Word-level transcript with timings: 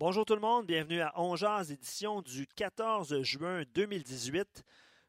Bonjour 0.00 0.24
tout 0.24 0.36
le 0.36 0.40
monde, 0.40 0.64
bienvenue 0.64 1.00
à 1.00 1.12
Ongeaz, 1.20 1.72
édition 1.72 2.22
du 2.22 2.46
14 2.46 3.20
juin 3.22 3.64
2018. 3.74 4.62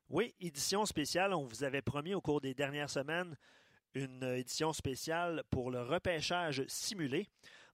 Oui, 0.10 0.34
édition 0.40 0.84
spéciale, 0.88 1.36
on 1.36 1.46
vous 1.46 1.64
avait 1.64 1.84
promis 1.84 2.16
au 2.16 2.22
cours 2.22 2.42
des 2.42 2.56
dernières 2.56 2.90
semaines 2.90 3.38
une 3.94 4.24
édition 4.24 4.74
spéciale 4.74 5.44
pour 5.52 5.70
le 5.70 5.84
repêchage 5.84 6.64
simulé. 6.68 7.28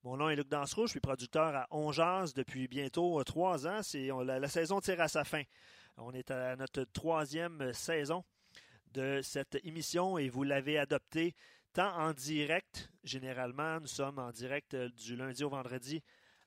Mon 0.04 0.18
nom 0.18 0.28
est 0.28 0.36
Luc 0.36 0.50
Dansereau, 0.50 0.88
je 0.88 0.92
suis 0.92 1.00
producteur 1.00 1.56
à 1.56 1.68
Ongeaz 1.72 2.34
depuis 2.34 2.68
bientôt 2.68 3.24
trois 3.24 3.66
ans. 3.66 3.80
La, 4.26 4.38
la 4.38 4.50
saison 4.50 4.82
tire 4.82 5.00
à 5.00 5.08
sa 5.08 5.24
fin. 5.24 5.44
On 5.96 6.12
est 6.12 6.32
à 6.32 6.58
notre 6.58 6.84
troisième 6.84 7.72
saison 7.72 8.26
de 8.92 9.22
cette 9.24 9.58
émission 9.64 10.18
et 10.18 10.28
vous 10.28 10.44
l'avez 10.44 10.78
adoptée 10.78 11.34
tant 11.72 11.96
en 11.98 12.12
direct, 12.12 12.92
généralement, 13.06 13.80
nous 13.80 13.88
sommes 13.88 14.20
en 14.20 14.32
direct 14.32 14.76
du 14.76 15.16
lundi 15.16 15.46
au 15.46 15.50
vendredi 15.50 16.04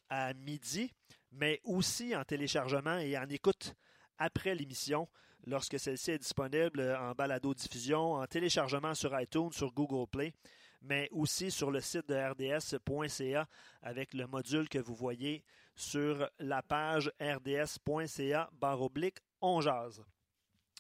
à 0.09 0.34
midi, 0.34 0.92
mais 1.33 1.61
aussi 1.64 2.14
en 2.17 2.25
téléchargement 2.25 2.98
et 2.98 3.17
en 3.17 3.28
écoute 3.28 3.75
après 4.19 4.55
l'émission 4.55 5.09
lorsque 5.47 5.78
celle-ci 5.78 6.12
est 6.12 6.19
disponible 6.19 6.97
en 7.00 7.12
balado-diffusion, 7.12 8.15
en 8.15 8.27
téléchargement 8.27 8.95
sur 8.95 9.19
iTunes, 9.19 9.53
sur 9.53 9.73
Google 9.73 10.09
Play, 10.11 10.34
mais 10.83 11.09
aussi 11.12 11.50
sur 11.50 11.70
le 11.70 11.81
site 11.81 12.09
de 12.09 12.15
rds.ca 12.15 13.48
avec 13.83 14.15
le 14.15 14.27
module 14.27 14.69
que 14.69 14.78
vous 14.78 14.95
voyez 14.95 15.45
sur 15.75 16.28
la 16.39 16.62
page 16.62 17.11
rds.ca 17.20 18.50
baroblique 18.53 19.19
on 19.41 19.61
jase. 19.61 20.03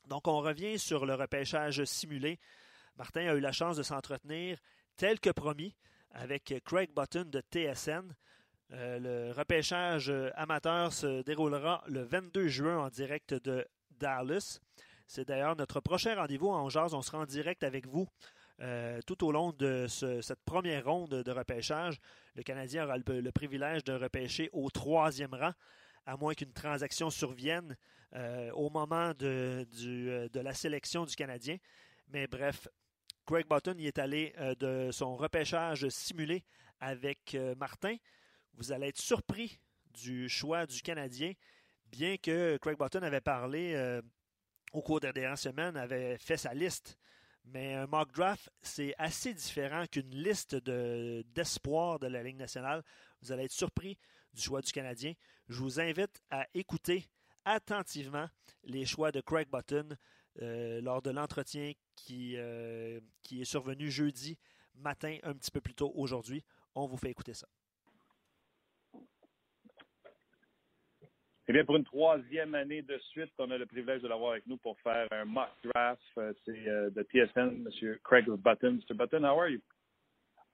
Donc 0.06 0.26
on 0.26 0.40
revient 0.40 0.78
sur 0.78 1.06
le 1.06 1.14
repêchage 1.14 1.84
simulé. 1.84 2.38
Martin 2.96 3.28
a 3.28 3.34
eu 3.34 3.40
la 3.40 3.52
chance 3.52 3.76
de 3.76 3.82
s'entretenir 3.82 4.58
tel 4.96 5.20
que 5.20 5.30
promis 5.30 5.76
avec 6.10 6.54
Craig 6.64 6.90
Button 6.94 7.24
de 7.26 7.40
TSN. 7.40 8.14
Euh, 8.72 8.98
le 8.98 9.32
repêchage 9.32 10.12
amateur 10.34 10.92
se 10.92 11.22
déroulera 11.22 11.82
le 11.86 12.02
22 12.02 12.48
juin 12.48 12.78
en 12.78 12.88
direct 12.88 13.34
de 13.34 13.66
Dallas. 13.98 14.60
C'est 15.06 15.26
d'ailleurs 15.26 15.56
notre 15.56 15.80
prochain 15.80 16.14
rendez-vous 16.14 16.48
en 16.48 16.68
jazz. 16.68 16.92
On 16.92 17.02
sera 17.02 17.18
en 17.18 17.24
direct 17.24 17.64
avec 17.64 17.86
vous 17.86 18.06
euh, 18.60 19.00
tout 19.06 19.24
au 19.24 19.30
long 19.30 19.52
de 19.52 19.86
ce, 19.88 20.20
cette 20.20 20.42
première 20.44 20.84
ronde 20.84 21.22
de 21.22 21.30
repêchage. 21.30 22.00
Le 22.34 22.42
Canadien 22.42 22.84
aura 22.84 22.98
le, 22.98 23.30
privilège 23.30 23.84
de 23.84 23.92
repêcher 23.92 24.50
au 24.52 24.68
troisième 24.68 25.32
rang, 25.32 25.52
à 26.06 26.16
moins 26.16 26.34
qu'une 26.34 26.52
transaction 26.52 27.08
survienne 27.08 27.76
euh, 28.16 28.50
au 28.52 28.68
moment 28.68 29.12
de, 29.14 29.64
de, 30.32 30.40
la 30.40 30.54
sélection 30.54 31.04
du 31.04 31.14
Canadien. 31.14 31.58
Mais 32.08 32.26
bref, 32.26 32.66
Craig 33.26 33.46
Button 33.48 33.76
y 33.78 33.86
est 33.86 33.98
allé 33.98 34.34
euh, 34.38 34.56
de 34.56 34.90
son 34.90 35.16
repêchage 35.16 35.88
simulé 35.88 36.44
avec 36.80 37.36
Martin 37.56 37.96
vous 38.54 38.72
allez 38.72 38.88
être 38.88 39.00
surpris 39.00 39.58
du 39.92 40.28
choix 40.28 40.66
du 40.66 40.80
Canadien, 40.82 41.32
bien 41.86 42.16
que 42.16 42.56
Craig 42.58 42.78
Button 42.78 43.02
avait 43.02 43.20
parlé 43.20 43.74
euh, 43.74 44.02
au 44.72 44.82
cours 44.82 45.00
des 45.00 45.12
dernières 45.12 45.38
semaines, 45.38 45.76
avait 45.76 46.18
fait 46.18 46.36
sa 46.36 46.54
liste. 46.54 46.98
Mais 47.44 47.74
un 47.74 47.86
mock 47.86 48.12
draft, 48.12 48.50
c'est 48.60 48.94
assez 48.98 49.32
différent 49.32 49.86
qu'une 49.86 50.10
liste 50.10 50.54
d'espoir 50.56 51.98
de, 51.98 52.06
la 52.06 52.22
Ligue 52.22 52.36
nationale. 52.36 52.84
Vous 53.22 53.32
allez 53.32 53.44
être 53.44 53.52
surpris 53.52 53.96
du 54.34 54.42
choix 54.42 54.60
du 54.60 54.70
Canadien. 54.70 55.14
Je 55.48 55.58
vous 55.58 55.80
invite 55.80 56.22
à 56.30 56.46
écouter 56.52 57.06
attentivement 57.44 58.28
les 58.64 58.84
choix 58.84 59.12
de 59.12 59.22
Craig 59.22 59.48
Button 59.50 59.88
euh, 60.42 60.80
lors 60.82 61.00
de 61.00 61.10
l'entretien 61.10 61.72
euh, 62.10 63.00
qui 63.22 63.40
est 63.40 63.44
survenu 63.44 63.90
jeudi 63.90 64.38
matin, 64.74 65.16
un 65.22 65.34
petit 65.34 65.50
peu 65.50 65.60
plus 65.60 65.74
tôt 65.74 65.92
aujourd'hui. 65.94 66.44
On 66.74 66.86
vous 66.86 66.98
fait 66.98 67.10
écouter 67.10 67.34
ça. 67.34 67.48
Eh 71.50 71.54
bien, 71.54 71.64
pour 71.64 71.76
une 71.76 71.84
troisième 71.84 72.54
année 72.54 72.82
de 72.82 72.98
suite, 73.10 73.32
on 73.38 73.50
a 73.50 73.56
le 73.56 73.64
privilège 73.64 74.02
de 74.02 74.08
l'avoir 74.08 74.32
avec 74.32 74.46
nous 74.46 74.58
pour 74.58 74.78
faire 74.80 75.08
un 75.10 75.24
mock 75.24 75.48
draft. 75.64 76.02
C'est 76.44 76.64
de 76.66 77.02
TSN, 77.10 77.64
M. 77.64 77.96
Craig 78.04 78.26
Button. 78.28 78.78
Mr. 78.86 78.94
Button, 78.94 79.24
how 79.24 79.40
are 79.40 79.48
you? 79.48 79.58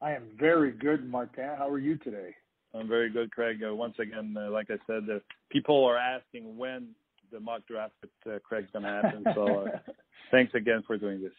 I 0.00 0.12
am 0.12 0.22
very 0.38 0.71
good, 0.71 1.04
Martin. 1.04 1.56
How 1.59 1.69
are 1.69 1.81
you 1.81 1.97
today? 1.97 2.33
I'm 2.75 2.87
very 2.87 3.10
good, 3.10 3.33
Craig. 3.33 3.60
Uh, 3.69 3.75
once 3.75 3.97
again, 3.99 4.37
uh, 4.38 4.53
like 4.53 4.69
I 4.71 4.77
said, 4.87 5.03
uh, 5.10 5.19
people 5.50 5.84
are 5.84 5.97
asking 5.97 6.56
when 6.56 6.91
the 7.33 7.41
mock 7.41 7.66
draft 7.66 7.94
with 8.00 8.43
Craig's 8.44 8.71
going 8.72 8.84
to 8.84 8.88
happen. 8.88 9.25
so 9.34 9.66
thanks 10.31 10.54
again 10.54 10.84
for 10.87 10.97
doing 10.97 11.21
this. 11.21 11.33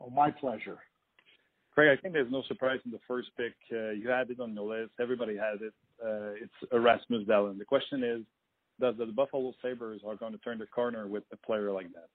Oh, 0.00 0.10
my 0.10 0.32
pleasure. 0.32 0.78
Craig, 1.74 1.96
I 1.96 2.00
think 2.00 2.12
there's 2.12 2.30
no 2.32 2.42
surprise 2.48 2.80
in 2.84 2.90
the 2.90 3.00
first 3.06 3.28
pick. 3.36 3.52
you 3.70 4.08
had 4.08 4.30
it 4.30 4.40
on 4.40 4.52
your 4.52 4.66
list. 4.66 4.94
Everybody 5.00 5.36
has 5.36 5.60
it. 5.60 5.72
it's 6.42 6.72
Erasmus 6.72 7.22
Dahlin. 7.28 7.56
The 7.58 7.64
question 7.64 8.02
is, 8.02 8.22
does 8.80 8.94
the 8.98 9.06
Buffalo 9.06 9.52
Sabres 9.62 10.00
are 10.06 10.16
going 10.16 10.32
to 10.32 10.38
turn 10.38 10.58
the 10.58 10.66
corner 10.66 11.06
with 11.06 11.24
a 11.32 11.36
player 11.46 11.72
like 11.72 11.92
that? 11.92 12.08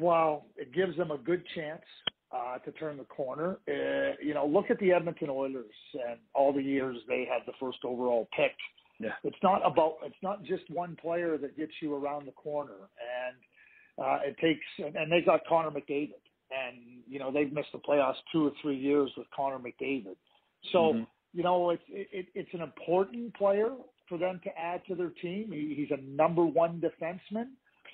Well, 0.00 0.46
it 0.56 0.72
gives 0.72 0.96
them 0.96 1.10
a 1.10 1.18
good 1.18 1.42
chance 1.54 1.82
uh, 2.32 2.58
to 2.58 2.72
turn 2.72 2.96
the 2.96 3.04
corner. 3.04 3.58
Uh, 3.68 4.14
you 4.22 4.34
know, 4.34 4.46
look 4.46 4.70
at 4.70 4.78
the 4.78 4.92
Edmonton 4.92 5.28
Oilers 5.30 5.74
and 5.94 6.18
all 6.34 6.52
the 6.52 6.62
years 6.62 6.96
they 7.08 7.26
had 7.30 7.42
the 7.46 7.52
first 7.60 7.78
overall 7.84 8.28
pick. 8.36 8.52
Yeah. 8.98 9.10
It's 9.24 9.36
not 9.42 9.66
about 9.66 9.96
it's 10.04 10.14
not 10.22 10.44
just 10.44 10.62
one 10.70 10.96
player 11.00 11.36
that 11.38 11.56
gets 11.56 11.72
you 11.80 11.94
around 11.94 12.26
the 12.26 12.32
corner, 12.32 12.88
and 13.18 14.04
uh, 14.04 14.18
it 14.24 14.36
takes 14.38 14.64
and, 14.78 14.94
and 14.96 15.10
they 15.10 15.20
got 15.20 15.40
Connor 15.48 15.70
McDavid, 15.70 16.22
and 16.50 16.76
you 17.08 17.18
know 17.18 17.32
they've 17.32 17.52
missed 17.52 17.72
the 17.72 17.78
playoffs 17.78 18.14
two 18.32 18.46
or 18.46 18.52
three 18.62 18.76
years 18.76 19.10
with 19.16 19.26
Connor 19.34 19.58
McDavid. 19.58 20.16
So 20.72 20.78
mm-hmm. 20.78 21.02
you 21.32 21.42
know 21.42 21.70
it's 21.70 21.82
it, 21.88 22.26
it's 22.34 22.54
an 22.54 22.60
important 22.60 23.34
player 23.34 23.70
for 24.12 24.18
them 24.18 24.38
to 24.44 24.50
add 24.58 24.82
to 24.86 24.94
their 24.94 25.08
team. 25.08 25.50
He, 25.50 25.74
he's 25.74 25.90
a 25.90 26.02
number 26.02 26.44
one 26.44 26.82
defenseman, 26.82 27.46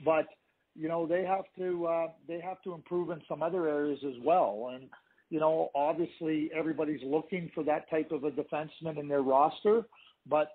but 0.05 0.27
you 0.75 0.89
know 0.89 1.07
they 1.07 1.25
have 1.25 1.45
to 1.59 1.87
uh, 1.87 2.07
they 2.27 2.41
have 2.41 2.61
to 2.63 2.75
improve 2.75 3.11
in 3.11 3.21
some 3.29 3.41
other 3.41 3.69
areas 3.69 4.01
as 4.05 4.17
well. 4.25 4.73
And 4.75 4.89
you 5.31 5.39
know, 5.39 5.71
obviously 5.77 6.51
everybody's 6.53 7.03
looking 7.05 7.53
for 7.55 7.63
that 7.65 7.89
type 7.89 8.11
of 8.11 8.25
a 8.25 8.33
defenseman 8.33 8.99
in 8.99 9.07
their 9.07 9.23
roster, 9.23 9.83
but 10.29 10.49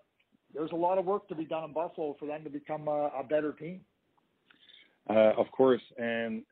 there's 0.53 0.71
a 0.73 0.75
lot 0.75 0.97
of 0.97 1.05
work 1.05 1.29
to 1.29 1.35
be 1.35 1.45
done 1.45 1.63
in 1.63 1.71
Buffalo 1.71 2.17
for 2.19 2.25
them 2.25 2.43
to 2.43 2.49
become 2.49 2.89
a, 2.89 3.09
a 3.17 3.23
better 3.23 3.53
team. 3.53 3.79
Uh, 5.09 5.31
of 5.37 5.49
course, 5.51 5.81
and 5.97 6.43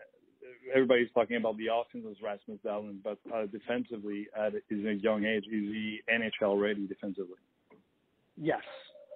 everybody's 0.74 1.10
talking 1.14 1.36
about 1.36 1.58
the 1.58 1.68
offense 1.68 2.06
as 2.10 2.16
Rasmus 2.24 2.60
Dahlin, 2.66 3.00
but 3.04 3.18
uh, 3.34 3.46
defensively 3.48 4.28
at 4.38 4.54
his 4.70 5.02
young 5.02 5.26
age, 5.26 5.44
is 5.48 5.52
he 5.52 6.00
NHL 6.10 6.62
ready 6.62 6.88
defensively? 6.88 7.36
Yes, 8.38 8.62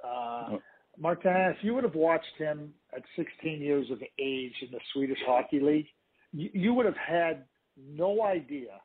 uh, 0.03 0.53
oh. 0.53 0.61
Martin, 0.97 1.33
if 1.51 1.57
you 1.61 1.73
would 1.73 1.83
have 1.83 1.95
watched 1.95 2.25
him 2.37 2.73
at 2.95 3.03
16 3.15 3.61
years 3.61 3.87
of 3.91 4.01
age 4.19 4.53
in 4.61 4.71
the 4.71 4.79
Swedish 4.93 5.17
Hockey 5.25 5.59
League, 5.59 5.87
you, 6.31 6.49
you 6.53 6.73
would 6.73 6.85
have 6.85 6.97
had 6.97 7.45
no 7.77 8.23
idea 8.23 8.79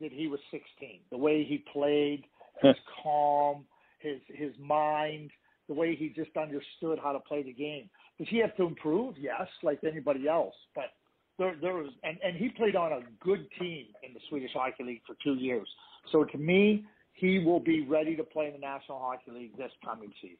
that 0.00 0.12
he 0.12 0.28
was 0.28 0.40
16. 0.50 1.00
The 1.10 1.16
way 1.16 1.44
he 1.44 1.64
played, 1.72 2.24
his 2.62 2.76
calm, 3.02 3.64
his 3.98 4.20
his 4.28 4.52
mind, 4.58 5.30
the 5.68 5.74
way 5.74 5.96
he 5.96 6.08
just 6.08 6.36
understood 6.36 6.98
how 7.02 7.12
to 7.12 7.20
play 7.20 7.42
the 7.42 7.52
game. 7.52 7.88
Does 8.18 8.28
he 8.30 8.38
have 8.38 8.56
to 8.56 8.64
improve? 8.64 9.16
Yes, 9.18 9.48
like 9.62 9.80
anybody 9.84 10.28
else. 10.28 10.54
But 10.74 10.92
there 11.38 11.56
there 11.60 11.74
was 11.74 11.88
and, 12.02 12.18
and 12.24 12.36
he 12.36 12.48
played 12.50 12.76
on 12.76 12.92
a 12.92 13.00
good 13.20 13.46
team 13.58 13.86
in 14.02 14.14
the 14.14 14.20
Swedish 14.28 14.52
Hockey 14.54 14.84
League 14.84 15.02
for 15.06 15.16
two 15.22 15.34
years. 15.34 15.68
So 16.12 16.24
to 16.24 16.38
me, 16.38 16.84
he 17.16 17.38
will 17.38 17.60
be 17.60 17.84
ready 17.86 18.16
to 18.16 18.24
play 18.24 18.46
in 18.46 18.52
the 18.52 18.58
National 18.58 18.98
Hockey 19.00 19.30
League 19.30 19.56
this 19.56 19.72
coming 19.84 20.12
season. 20.20 20.36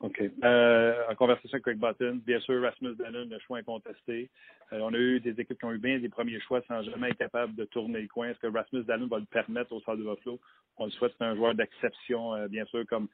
OK. 0.00 0.22
Euh, 0.44 0.94
en 1.08 1.14
conversation 1.16 1.54
avec 1.54 1.64
Craig 1.64 1.78
Button, 1.78 2.20
bien 2.24 2.38
sûr, 2.40 2.62
Rasmus 2.62 2.94
Dallin, 2.94 3.24
le 3.24 3.38
choix 3.40 3.58
incontesté. 3.58 4.30
Euh, 4.72 4.78
on 4.80 4.94
a 4.94 4.96
eu 4.96 5.18
des 5.18 5.30
équipes 5.40 5.58
qui 5.58 5.64
ont 5.64 5.72
eu 5.72 5.78
bien 5.78 5.98
des 5.98 6.08
premiers 6.08 6.38
choix 6.40 6.62
sans 6.68 6.82
jamais 6.82 7.10
être 7.10 7.18
capable 7.18 7.56
de 7.56 7.64
tourner 7.64 8.02
le 8.02 8.06
coin. 8.06 8.28
Est-ce 8.28 8.38
que 8.38 8.46
Rasmus 8.46 8.84
Dallin 8.84 9.08
va 9.08 9.18
le 9.18 9.24
permettre 9.24 9.72
au 9.72 9.80
Stade 9.80 9.98
de 9.98 10.04
Buffalo? 10.04 10.38
On 10.76 10.84
le 10.84 10.90
souhaite. 10.92 11.14
C'est 11.18 11.24
un 11.24 11.34
joueur 11.34 11.54
d'exception, 11.56 12.34
euh, 12.34 12.46
bien 12.46 12.64
sûr, 12.66 12.86
comme 12.86 13.08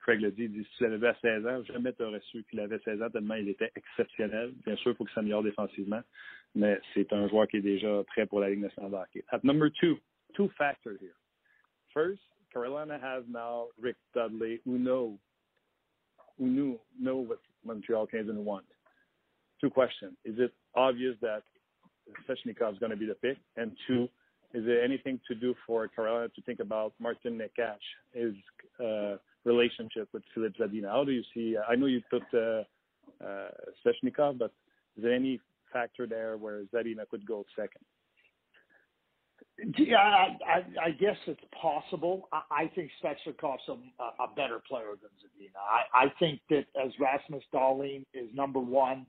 Craig 0.00 0.20
l'a 0.20 0.30
dit. 0.30 0.48
Si 0.48 0.76
tu 0.78 0.88
l'avais 0.88 1.08
à 1.08 1.16
16 1.20 1.46
ans, 1.46 1.62
jamais 1.64 1.92
tu 1.92 2.04
aurais 2.04 2.22
su 2.30 2.42
qu'il 2.48 2.60
avait 2.60 2.78
16 2.78 3.02
ans 3.02 3.10
tellement 3.10 3.34
il 3.34 3.50
était 3.50 3.70
exceptionnel. 3.76 4.52
Bien 4.64 4.76
sûr, 4.76 4.92
il 4.92 4.96
faut 4.96 5.04
qu'il 5.04 5.14
s'améliore 5.14 5.42
défensivement, 5.42 6.00
mais 6.54 6.80
c'est 6.94 7.12
un 7.12 7.28
joueur 7.28 7.48
qui 7.48 7.58
est 7.58 7.62
déjà 7.62 8.02
prêt 8.04 8.24
pour 8.24 8.40
la 8.40 8.48
Ligue 8.48 8.60
nationale 8.60 8.92
de 8.92 8.96
hockey. 8.96 9.24
At 9.30 9.44
number 9.44 9.70
two, 9.70 9.98
two 10.32 10.48
factors 10.56 10.98
here. 11.02 11.19
First, 11.92 12.20
Carolina 12.52 12.98
has 13.00 13.24
now 13.30 13.66
Rick 13.80 13.96
Dudley, 14.14 14.60
who 14.64 14.78
know 14.78 15.18
who 16.38 16.46
knew 16.46 16.80
know 16.98 17.16
what 17.16 17.38
Montreal 17.64 18.06
Canadiens 18.06 18.42
want. 18.42 18.64
Two 19.60 19.70
questions. 19.70 20.14
Is 20.24 20.36
it 20.38 20.52
obvious 20.74 21.16
that 21.20 21.42
Svechnikov 22.28 22.72
is 22.72 22.78
going 22.78 22.90
to 22.90 22.96
be 22.96 23.06
the 23.06 23.14
pick? 23.14 23.36
And 23.56 23.72
two, 23.86 24.08
is 24.54 24.64
there 24.64 24.82
anything 24.82 25.20
to 25.28 25.34
do 25.34 25.54
for 25.66 25.86
Carolina 25.88 26.28
to 26.28 26.42
think 26.42 26.60
about 26.60 26.94
Martin 26.98 27.38
Necas, 27.38 27.76
his 28.12 28.34
uh, 28.82 29.16
relationship 29.44 30.08
with 30.12 30.22
Filip 30.34 30.54
Zadina? 30.56 30.88
How 30.88 31.04
do 31.04 31.12
you 31.12 31.22
see? 31.34 31.56
I 31.68 31.76
know 31.76 31.86
you 31.86 32.00
put 32.10 32.22
uh, 32.34 32.62
uh, 33.24 33.48
but 34.38 34.52
is 34.96 35.02
there 35.02 35.14
any 35.14 35.40
factor 35.72 36.06
there 36.06 36.36
where 36.36 36.62
Zadina 36.74 37.08
could 37.10 37.26
go 37.26 37.44
second? 37.54 37.84
Yeah, 39.78 39.96
I, 39.96 40.36
I, 40.46 40.86
I 40.86 40.90
guess 40.92 41.16
it's 41.26 41.40
possible. 41.60 42.28
I, 42.32 42.64
I 42.64 42.70
think 42.74 42.90
Svechnikov's 43.02 43.68
a, 43.68 44.22
a 44.22 44.34
better 44.34 44.60
player 44.68 44.92
than 45.00 45.10
Zadina. 45.20 45.58
I, 45.58 46.06
I 46.06 46.12
think 46.18 46.40
that 46.50 46.64
as 46.82 46.92
Rasmus 46.98 47.42
Dahlin 47.52 48.04
is 48.14 48.28
number 48.34 48.58
one, 48.58 49.06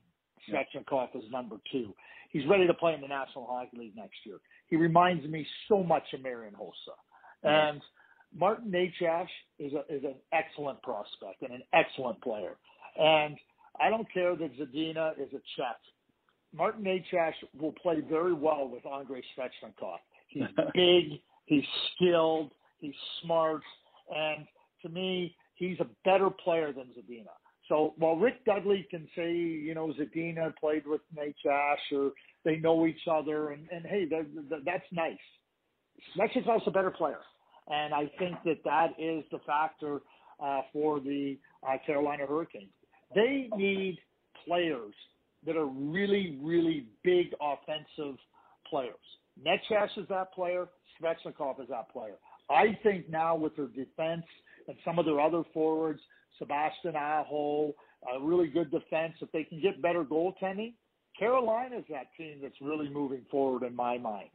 Svechnikov 0.50 1.16
is 1.16 1.24
number 1.30 1.56
two. 1.70 1.94
He's 2.30 2.46
ready 2.48 2.66
to 2.66 2.74
play 2.74 2.94
in 2.94 3.00
the 3.00 3.08
National 3.08 3.46
Hockey 3.46 3.76
League 3.76 3.96
next 3.96 4.16
year. 4.24 4.38
He 4.68 4.76
reminds 4.76 5.26
me 5.26 5.46
so 5.68 5.82
much 5.82 6.04
of 6.14 6.22
Marian 6.22 6.54
Hossa. 6.54 6.96
And 7.44 7.82
Martin 8.34 8.70
Necas 8.70 9.26
is, 9.58 9.72
a, 9.74 9.80
is 9.94 10.04
an 10.04 10.14
excellent 10.32 10.82
prospect 10.82 11.42
and 11.42 11.52
an 11.52 11.62
excellent 11.72 12.20
player. 12.22 12.56
And 12.98 13.36
I 13.80 13.90
don't 13.90 14.10
care 14.12 14.36
that 14.36 14.58
Zadina 14.58 15.12
is 15.12 15.28
a 15.32 15.40
Czech. 15.56 15.76
Martin 16.54 16.84
Necas 16.84 17.32
will 17.58 17.72
play 17.72 18.00
very 18.08 18.32
well 18.32 18.68
with 18.68 18.84
Andrei 18.86 19.22
Svechnikov. 19.36 19.98
He's 20.32 20.44
big, 20.74 21.20
he's 21.46 21.64
skilled, 21.94 22.52
he's 22.80 22.94
smart, 23.22 23.62
and 24.14 24.46
to 24.82 24.88
me, 24.88 25.34
he's 25.54 25.78
a 25.80 25.86
better 26.04 26.30
player 26.30 26.72
than 26.72 26.86
Zadina. 26.86 27.30
So 27.68 27.94
while 27.96 28.16
Rick 28.16 28.44
Dudley 28.44 28.86
can 28.90 29.08
say, 29.16 29.32
you 29.32 29.74
know, 29.74 29.92
Zadina 29.98 30.54
played 30.56 30.86
with 30.86 31.00
Nate 31.16 31.36
Ash 31.50 31.78
or 31.92 32.10
they 32.44 32.56
know 32.56 32.86
each 32.86 33.06
other, 33.10 33.50
and, 33.50 33.68
and 33.70 33.86
hey, 33.86 34.04
that, 34.06 34.26
that, 34.50 34.64
that's 34.64 34.84
nice. 34.90 35.16
Mexico's 36.16 36.62
a 36.66 36.70
better 36.70 36.90
player. 36.90 37.20
And 37.68 37.94
I 37.94 38.10
think 38.18 38.36
that 38.44 38.58
that 38.64 38.88
is 38.98 39.24
the 39.30 39.38
factor 39.46 40.00
uh, 40.42 40.62
for 40.72 40.98
the 40.98 41.38
uh, 41.66 41.76
Carolina 41.86 42.26
Hurricanes. 42.26 42.72
They 43.14 43.48
need 43.56 43.98
players 44.46 44.94
that 45.46 45.56
are 45.56 45.66
really, 45.66 46.38
really 46.42 46.86
big 47.04 47.28
offensive 47.40 48.18
players. 48.68 48.96
Necas 49.44 49.96
is 49.96 50.06
that 50.08 50.32
player. 50.32 50.66
Svechnikov 51.00 51.60
is 51.60 51.68
that 51.68 51.90
player. 51.90 52.14
I 52.50 52.78
think 52.82 53.08
now 53.08 53.34
with 53.34 53.56
their 53.56 53.66
defense 53.66 54.24
and 54.68 54.76
some 54.84 54.98
of 54.98 55.06
their 55.06 55.20
other 55.20 55.42
forwards, 55.54 56.00
Sebastian 56.38 56.96
Aho, 56.96 57.72
a 58.14 58.20
really 58.20 58.48
good 58.48 58.70
defense, 58.70 59.14
if 59.20 59.30
they 59.32 59.44
can 59.44 59.60
get 59.60 59.80
better 59.80 60.04
goaltending, 60.04 60.74
Carolina's 61.18 61.84
that 61.90 62.06
team 62.16 62.38
that's 62.42 62.60
really 62.60 62.88
moving 62.88 63.22
forward 63.30 63.62
in 63.62 63.74
my 63.74 63.98
mind. 63.98 64.30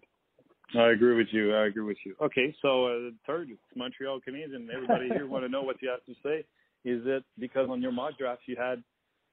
I 0.76 0.90
agree 0.90 1.16
with 1.16 1.28
you. 1.32 1.56
I 1.56 1.68
agree 1.68 1.84
with 1.84 1.98
you. 2.06 2.16
Okay, 2.22 2.54
so 2.62 2.88
uh, 2.88 3.10
third, 3.26 3.50
Montreal 3.76 4.20
Canadiens. 4.28 4.68
Everybody 4.74 5.08
here 5.10 5.28
want 5.30 5.46
to 5.46 5.50
know 5.50 5.62
what 5.62 5.82
you 5.82 5.90
have 5.90 6.04
to 6.06 6.14
say. 6.22 6.40
Is 6.84 7.02
it 7.06 7.24
because 7.40 7.70
on 7.70 7.82
your 7.82 7.92
mock 7.92 8.18
draft 8.18 8.42
you 8.46 8.56
had 8.58 8.84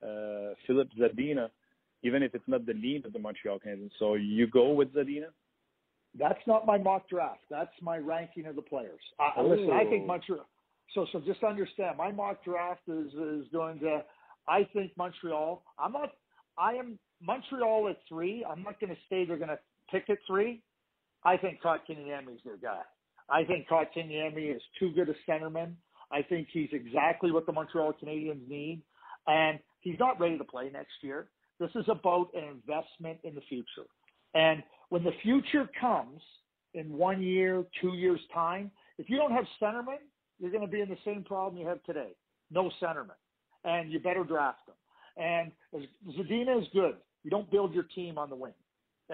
uh, 0.02 0.54
Filip 0.66 0.88
Zadina, 0.98 1.48
even 2.02 2.22
if 2.22 2.34
it's 2.34 2.44
not 2.46 2.66
the 2.66 2.74
lead 2.74 3.04
of 3.04 3.12
the 3.12 3.18
Montreal 3.18 3.58
Canadiens, 3.58 3.90
so 3.98 4.14
you 4.14 4.46
go 4.46 4.70
with 4.70 4.94
Zadina? 4.94 5.26
That's 6.18 6.40
not 6.46 6.66
my 6.66 6.78
mock 6.78 7.08
draft. 7.08 7.40
That's 7.50 7.72
my 7.82 7.96
ranking 7.96 8.46
of 8.46 8.56
the 8.56 8.62
players. 8.62 9.00
Uh, 9.18 9.42
listen, 9.42 9.70
I 9.72 9.84
think 9.84 10.06
Montreal. 10.06 10.46
So, 10.94 11.06
so 11.12 11.20
just 11.26 11.42
understand, 11.42 11.96
my 11.98 12.12
mock 12.12 12.44
draft 12.44 12.82
is 12.88 13.12
is 13.12 13.46
going 13.52 13.80
to. 13.80 14.04
I 14.46 14.68
think 14.72 14.92
Montreal. 14.96 15.62
I'm 15.78 15.92
not. 15.92 16.10
I 16.56 16.74
am 16.74 16.98
Montreal 17.20 17.88
at 17.88 17.96
three. 18.08 18.44
I'm 18.48 18.62
not 18.62 18.78
going 18.80 18.90
to 18.90 19.00
say 19.10 19.24
they're 19.24 19.38
going 19.38 19.48
to 19.48 19.58
pick 19.90 20.08
at 20.08 20.18
three. 20.26 20.62
I 21.24 21.36
think 21.36 21.60
Kotkaniemi 21.62 22.34
is 22.34 22.40
their 22.44 22.58
guy. 22.58 22.82
I 23.28 23.44
think 23.44 23.66
Kotkaniemi 23.68 24.54
is 24.54 24.62
too 24.78 24.92
good 24.92 25.08
a 25.08 25.30
centerman. 25.30 25.72
I 26.12 26.22
think 26.22 26.48
he's 26.52 26.68
exactly 26.72 27.32
what 27.32 27.46
the 27.46 27.52
Montreal 27.52 27.94
Canadiens 28.00 28.46
need, 28.48 28.82
and 29.26 29.58
he's 29.80 29.98
not 29.98 30.20
ready 30.20 30.38
to 30.38 30.44
play 30.44 30.70
next 30.72 30.92
year. 31.02 31.28
This 31.58 31.70
is 31.74 31.84
about 31.88 32.28
an 32.34 32.44
investment 32.44 33.18
in 33.24 33.34
the 33.34 33.40
future. 33.48 33.88
And 34.34 34.62
when 34.88 35.04
the 35.04 35.12
future 35.22 35.68
comes 35.80 36.20
in 36.74 36.92
one 36.92 37.22
year, 37.22 37.64
two 37.80 37.94
years 37.94 38.20
time, 38.32 38.70
if 38.98 39.08
you 39.08 39.16
don't 39.16 39.32
have 39.32 39.44
centermen, 39.60 39.98
you're 40.38 40.50
going 40.50 40.64
to 40.64 40.70
be 40.70 40.80
in 40.80 40.88
the 40.88 40.98
same 41.04 41.22
problem 41.22 41.60
you 41.60 41.66
have 41.66 41.82
today. 41.84 42.10
No 42.50 42.70
centerman. 42.82 43.16
And 43.64 43.90
you 43.90 44.00
better 44.00 44.24
draft 44.24 44.60
them. 44.66 44.76
And 45.16 45.52
Zadina 46.18 46.60
is 46.60 46.68
good. 46.72 46.96
You 47.22 47.30
don't 47.30 47.50
build 47.50 47.72
your 47.72 47.84
team 47.94 48.18
on 48.18 48.28
the 48.28 48.36
wing. 48.36 48.52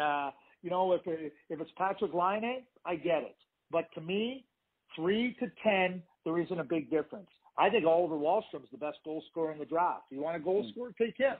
Uh, 0.00 0.30
you 0.62 0.70
know, 0.70 0.92
if 0.92 1.06
it, 1.06 1.32
if 1.48 1.60
it's 1.60 1.70
Patrick 1.76 2.12
Laine, 2.12 2.62
I 2.84 2.96
get 2.96 3.22
it. 3.22 3.36
But 3.70 3.86
to 3.94 4.00
me, 4.00 4.44
three 4.96 5.36
to 5.40 5.46
ten, 5.62 6.02
there 6.24 6.38
isn't 6.40 6.58
a 6.58 6.64
big 6.64 6.90
difference. 6.90 7.28
I 7.58 7.68
think 7.68 7.86
Oliver 7.86 8.16
Wahlstrom's 8.16 8.70
the 8.72 8.78
best 8.78 8.98
goal 9.04 9.22
scorer 9.30 9.52
in 9.52 9.58
the 9.58 9.64
draft. 9.64 10.04
You 10.10 10.20
want 10.20 10.36
a 10.36 10.40
goal 10.40 10.64
mm. 10.64 10.72
scorer, 10.72 10.92
take 10.98 11.16
him. 11.16 11.36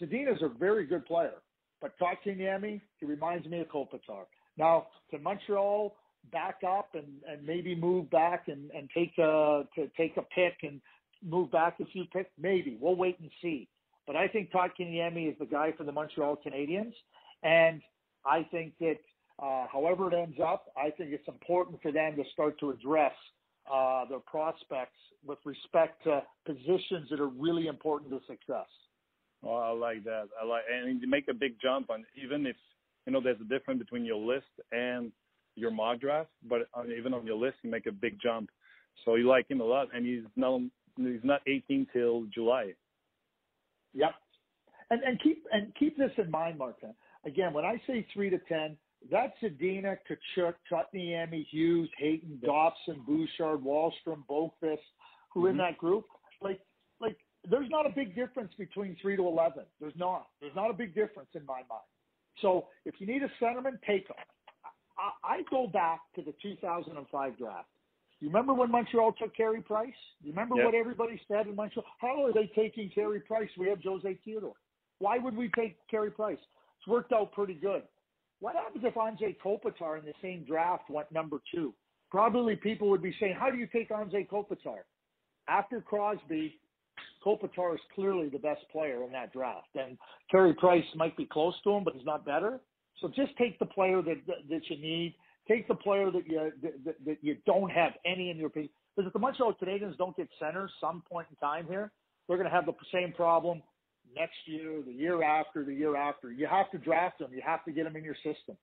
Zadina's 0.00 0.42
a 0.42 0.48
very 0.48 0.86
good 0.86 1.04
player. 1.06 1.42
But 1.80 1.94
Kotkaniemi, 1.98 2.80
he 2.98 3.06
reminds 3.06 3.46
me 3.46 3.60
of 3.60 3.68
Kopitar. 3.68 4.24
Now, 4.56 4.88
can 5.10 5.22
Montreal 5.22 5.94
back 6.32 6.56
up 6.66 6.90
and, 6.94 7.06
and 7.30 7.46
maybe 7.46 7.74
move 7.74 8.10
back 8.10 8.48
and, 8.48 8.70
and 8.72 8.88
take 8.92 9.16
a 9.18 9.64
to 9.76 9.88
take 9.96 10.16
a 10.16 10.22
pick 10.22 10.58
and 10.62 10.80
move 11.24 11.50
back 11.52 11.78
a 11.80 11.86
few 11.86 12.04
picks? 12.12 12.30
Maybe. 12.40 12.76
We'll 12.80 12.96
wait 12.96 13.18
and 13.20 13.30
see. 13.40 13.68
But 14.06 14.16
I 14.16 14.26
think 14.26 14.50
Kotkaniemi 14.50 15.30
is 15.30 15.38
the 15.38 15.46
guy 15.46 15.72
for 15.76 15.84
the 15.84 15.92
Montreal 15.92 16.38
Canadiens. 16.44 16.94
And 17.42 17.80
I 18.24 18.42
think 18.50 18.72
that 18.80 18.96
uh, 19.40 19.66
however 19.72 20.08
it 20.12 20.14
ends 20.14 20.38
up, 20.44 20.66
I 20.76 20.90
think 20.90 21.12
it's 21.12 21.28
important 21.28 21.80
for 21.82 21.92
them 21.92 22.16
to 22.16 22.24
start 22.32 22.58
to 22.60 22.70
address 22.70 23.12
uh, 23.72 24.06
their 24.06 24.18
prospects 24.20 24.98
with 25.24 25.38
respect 25.44 26.02
to 26.04 26.22
positions 26.46 27.08
that 27.10 27.20
are 27.20 27.28
really 27.28 27.66
important 27.66 28.10
to 28.10 28.20
success. 28.26 28.66
Oh, 29.44 29.54
I 29.54 29.70
like 29.70 30.04
that. 30.04 30.28
I 30.40 30.44
like, 30.44 30.62
and 30.70 31.00
you 31.00 31.08
make 31.08 31.28
a 31.28 31.34
big 31.34 31.54
jump 31.62 31.90
on 31.90 32.04
even 32.22 32.46
if 32.46 32.56
you 33.06 33.12
know 33.12 33.20
there's 33.20 33.40
a 33.40 33.48
difference 33.48 33.78
between 33.78 34.04
your 34.04 34.18
list 34.18 34.46
and 34.72 35.12
your 35.54 35.70
mock 35.70 36.00
draft, 36.00 36.30
but 36.48 36.62
on, 36.74 36.90
even 36.92 37.14
on 37.14 37.26
your 37.26 37.36
list 37.36 37.56
you 37.62 37.70
make 37.70 37.86
a 37.86 37.92
big 37.92 38.18
jump. 38.22 38.50
So 39.04 39.14
you 39.14 39.28
like 39.28 39.48
him 39.48 39.60
a 39.60 39.64
lot, 39.64 39.88
and 39.94 40.04
he's 40.04 40.24
not 40.36 40.60
he's 40.96 41.24
not 41.24 41.40
18 41.46 41.86
till 41.92 42.26
July. 42.34 42.74
Yep, 43.94 44.14
and 44.90 45.02
and 45.02 45.20
keep 45.20 45.44
and 45.52 45.72
keep 45.78 45.96
this 45.96 46.10
in 46.18 46.30
mind, 46.30 46.58
Martin. 46.58 46.94
Again, 47.24 47.52
when 47.52 47.64
I 47.64 47.80
say 47.86 48.06
three 48.12 48.30
to 48.30 48.38
ten, 48.48 48.76
that's 49.10 49.32
Zadina, 49.42 49.96
Tkachuk, 50.08 50.54
Kotkaniemi, 50.70 51.46
Hughes, 51.50 51.88
Hayton, 51.98 52.40
Dobson, 52.44 53.02
Bouchard, 53.06 53.60
Wahlstrom, 53.60 54.24
Boqvist, 54.28 54.78
who 55.32 55.40
mm-hmm. 55.40 55.50
in 55.50 55.56
that 55.58 55.78
group. 55.78 56.04
Like 56.42 56.60
like 57.00 57.16
there's 57.50 57.70
not 57.70 57.86
a 57.86 57.90
big 57.90 58.14
difference 58.14 58.52
between 58.58 58.96
three 59.00 59.16
to 59.16 59.26
eleven. 59.26 59.64
There's 59.80 59.96
not. 59.96 60.28
There's 60.40 60.54
not 60.56 60.70
a 60.70 60.74
big 60.74 60.94
difference 60.94 61.30
in 61.34 61.44
my 61.46 61.62
mind. 61.68 61.88
So 62.40 62.66
if 62.84 62.94
you 62.98 63.06
need 63.06 63.22
a 63.22 63.44
centerman, 63.44 63.80
take 63.86 64.08
him. 64.08 64.16
I, 64.98 65.36
I 65.36 65.42
go 65.50 65.66
back 65.66 66.00
to 66.16 66.22
the 66.22 66.34
2005 66.42 67.38
draft. 67.38 67.68
You 68.20 68.28
remember 68.28 68.52
when 68.52 68.70
Montreal 68.70 69.12
took 69.12 69.36
Carey 69.36 69.62
Price? 69.62 69.92
You 70.22 70.32
remember 70.32 70.56
yep. 70.56 70.66
what 70.66 70.74
everybody 70.74 71.20
said 71.28 71.46
in 71.46 71.54
Montreal? 71.54 71.86
How 72.00 72.24
are 72.24 72.32
they 72.32 72.50
taking 72.54 72.90
Carey 72.90 73.20
Price? 73.20 73.48
We 73.56 73.68
have 73.68 73.78
Jose 73.82 74.18
Theodore. 74.24 74.54
Why 74.98 75.18
would 75.18 75.36
we 75.36 75.50
take 75.56 75.76
Carey 75.88 76.10
Price? 76.10 76.38
It's 76.78 76.88
worked 76.88 77.12
out 77.12 77.32
pretty 77.32 77.54
good. 77.54 77.82
What 78.40 78.56
happens 78.56 78.84
if 78.84 78.94
Anze 78.94 79.36
Kopitar 79.44 79.98
in 79.98 80.04
the 80.04 80.12
same 80.22 80.44
draft 80.44 80.90
went 80.90 81.10
number 81.12 81.38
two? 81.54 81.74
Probably 82.10 82.56
people 82.56 82.88
would 82.88 83.02
be 83.02 83.14
saying, 83.20 83.36
how 83.38 83.50
do 83.50 83.58
you 83.58 83.68
take 83.72 83.90
Anze 83.90 84.28
Kopitar? 84.28 84.80
After 85.48 85.80
Crosby, 85.80 86.58
Kopitar 87.24 87.74
is 87.74 87.80
clearly 87.94 88.28
the 88.28 88.38
best 88.38 88.62
player 88.70 89.04
in 89.04 89.12
that 89.12 89.32
draft. 89.32 89.68
And 89.74 89.98
Carey 90.30 90.54
Price 90.54 90.84
might 90.94 91.16
be 91.16 91.26
close 91.26 91.54
to 91.64 91.70
him, 91.70 91.84
but 91.84 91.94
he's 91.94 92.06
not 92.06 92.24
better. 92.24 92.60
So 93.00 93.08
just 93.08 93.36
take 93.36 93.58
the 93.58 93.66
player 93.66 94.02
that 94.02 94.16
that 94.48 94.62
you 94.68 94.76
need 94.76 95.14
take 95.48 95.66
the 95.66 95.74
player 95.74 96.10
that 96.10 96.26
you 96.26 96.52
that, 96.62 96.94
that 97.04 97.18
you 97.22 97.36
don't 97.46 97.70
have 97.70 97.92
any 98.04 98.30
in 98.30 98.36
your 98.36 98.48
opinion. 98.48 98.70
because 98.94 99.08
if 99.08 99.12
the 99.12 99.18
Montreal 99.18 99.54
Canadiens 99.60 99.96
don't 99.96 100.16
get 100.16 100.28
centers 100.38 100.70
some 100.80 101.02
point 101.10 101.26
in 101.30 101.36
time 101.36 101.66
here, 101.66 101.90
they're 102.28 102.36
going 102.36 102.48
to 102.48 102.54
have 102.54 102.66
the 102.66 102.74
same 102.92 103.12
problem 103.12 103.62
next 104.14 104.36
year, 104.46 104.82
the 104.86 104.92
year 104.92 105.22
after, 105.22 105.64
the 105.64 105.74
year 105.74 105.96
after. 105.96 106.30
You 106.30 106.46
have 106.46 106.70
to 106.70 106.78
draft 106.78 107.18
them. 107.18 107.30
You 107.32 107.42
have 107.44 107.64
to 107.64 107.72
get 107.72 107.84
them 107.84 107.96
in 107.96 108.04
your 108.04 108.16
system. 108.16 108.56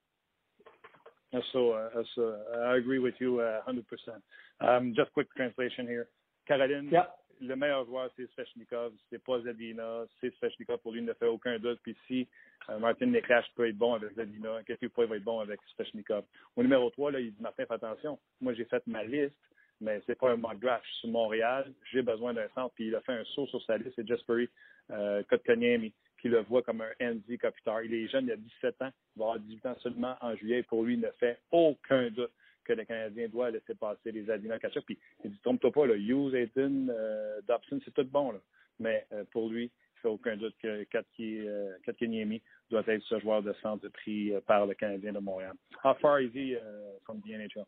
So, 1.51 1.71
uh, 1.71 1.89
so 2.15 2.37
I 2.65 2.77
agree 2.77 2.99
with 2.99 3.15
you 3.19 3.41
uh, 3.41 3.59
100%. 3.67 3.83
Um, 4.61 4.93
just 4.95 5.11
quick 5.13 5.27
translation 5.35 5.85
here. 5.85 6.07
Caroline, 6.47 6.89
yep. 6.91 7.17
Le 7.41 7.55
meilleur 7.55 7.85
joueur, 7.85 8.09
c'est 8.15 8.29
Svechnikov. 8.31 8.93
C'est 9.09 9.23
pas 9.23 9.39
Zadina. 9.41 10.05
C'est 10.19 10.33
Svechnikov. 10.35 10.79
Pour 10.79 10.91
lui, 10.91 10.99
il 10.99 11.05
ne 11.05 11.13
fait 11.13 11.27
aucun 11.27 11.57
doute. 11.59 11.79
Puis 11.83 11.95
si 12.07 12.27
euh, 12.69 12.79
Martin 12.79 13.07
Necrash 13.07 13.45
peut 13.55 13.67
être 13.67 13.77
bon 13.77 13.93
avec 13.93 14.13
Zadina, 14.13 14.63
qu'est-ce 14.65 14.85
peut 14.87 15.03
être 15.03 15.23
bon 15.23 15.39
avec 15.39 15.59
Svechnikov? 15.75 16.23
Au 16.55 16.63
numéro 16.63 16.89
3, 16.89 17.11
là, 17.11 17.19
il 17.19 17.33
dit 17.33 17.41
Martin, 17.41 17.65
fais 17.65 17.73
attention. 17.73 18.19
Moi, 18.41 18.53
j'ai 18.53 18.65
fait 18.65 18.85
ma 18.87 19.03
liste, 19.03 19.35
mais 19.81 20.01
c'est 20.05 20.17
pas 20.17 20.31
un 20.31 20.37
mock 20.37 20.59
draft. 20.59 20.85
Sur 20.99 21.09
Montréal. 21.09 21.71
J'ai 21.91 22.01
besoin 22.01 22.33
d'un 22.33 22.47
centre. 22.55 22.73
Puis 22.75 22.87
il 22.87 22.95
a 22.95 23.01
fait 23.01 23.13
un 23.13 23.23
saut 23.25 23.47
sur 23.47 23.61
sa 23.63 23.77
liste. 23.77 23.93
C'est 23.95 24.07
Jesperi 24.07 24.49
euh, 24.91 25.23
qui 26.21 26.29
le 26.29 26.41
voit 26.41 26.63
comme 26.63 26.81
un 26.81 26.91
NZ 26.99 27.37
Kopitar. 27.39 27.83
Il 27.83 27.93
est 27.93 28.07
jeune, 28.07 28.25
il 28.25 28.31
a 28.31 28.37
17 28.37 28.81
ans. 28.81 28.91
Il 29.15 29.19
va 29.19 29.25
avoir 29.25 29.39
18 29.39 29.65
ans 29.65 29.75
seulement 29.79 30.15
en 30.21 30.35
juillet. 30.35 30.63
Pour 30.63 30.83
lui, 30.83 30.95
il 30.95 31.01
ne 31.01 31.11
fait 31.19 31.39
aucun 31.51 32.09
doute 32.09 32.31
que 32.65 32.73
le 32.73 32.83
Canadien 32.83 33.29
doit 33.29 33.51
laisser 33.51 33.75
passer 33.75 34.11
les 34.11 34.29
Adina 34.29 34.59
Kachuk. 34.59 34.85
Puis 34.85 34.97
il 35.23 35.31
dit, 35.31 35.39
trompe-toi 35.41 35.71
pas, 35.71 35.85
là, 35.87 35.95
Hughes, 35.95 36.33
euh, 36.57 37.41
Dobson, 37.47 37.79
c'est 37.85 37.93
tout 37.93 38.05
bon. 38.05 38.31
Là. 38.31 38.39
Mais 38.79 39.05
euh, 39.13 39.23
pour 39.31 39.49
lui, 39.49 39.65
il 39.65 39.99
fait 40.01 40.07
aucun 40.07 40.35
doute 40.37 40.55
que 40.61 40.83
Katkiniemi 40.83 42.35
euh, 42.35 42.39
doit 42.69 42.83
être 42.87 43.03
ce 43.03 43.19
joueur 43.19 43.41
de 43.41 43.53
centre 43.61 43.87
pris 43.89 44.33
euh, 44.33 44.41
par 44.41 44.65
le 44.65 44.73
Canadien 44.73 45.13
de 45.13 45.19
Montréal. 45.19 45.53
How 45.83 45.93
far 46.01 46.21
is 46.21 46.31
he 46.33 46.57
from 47.05 47.21
the 47.21 47.31
NHL? 47.31 47.65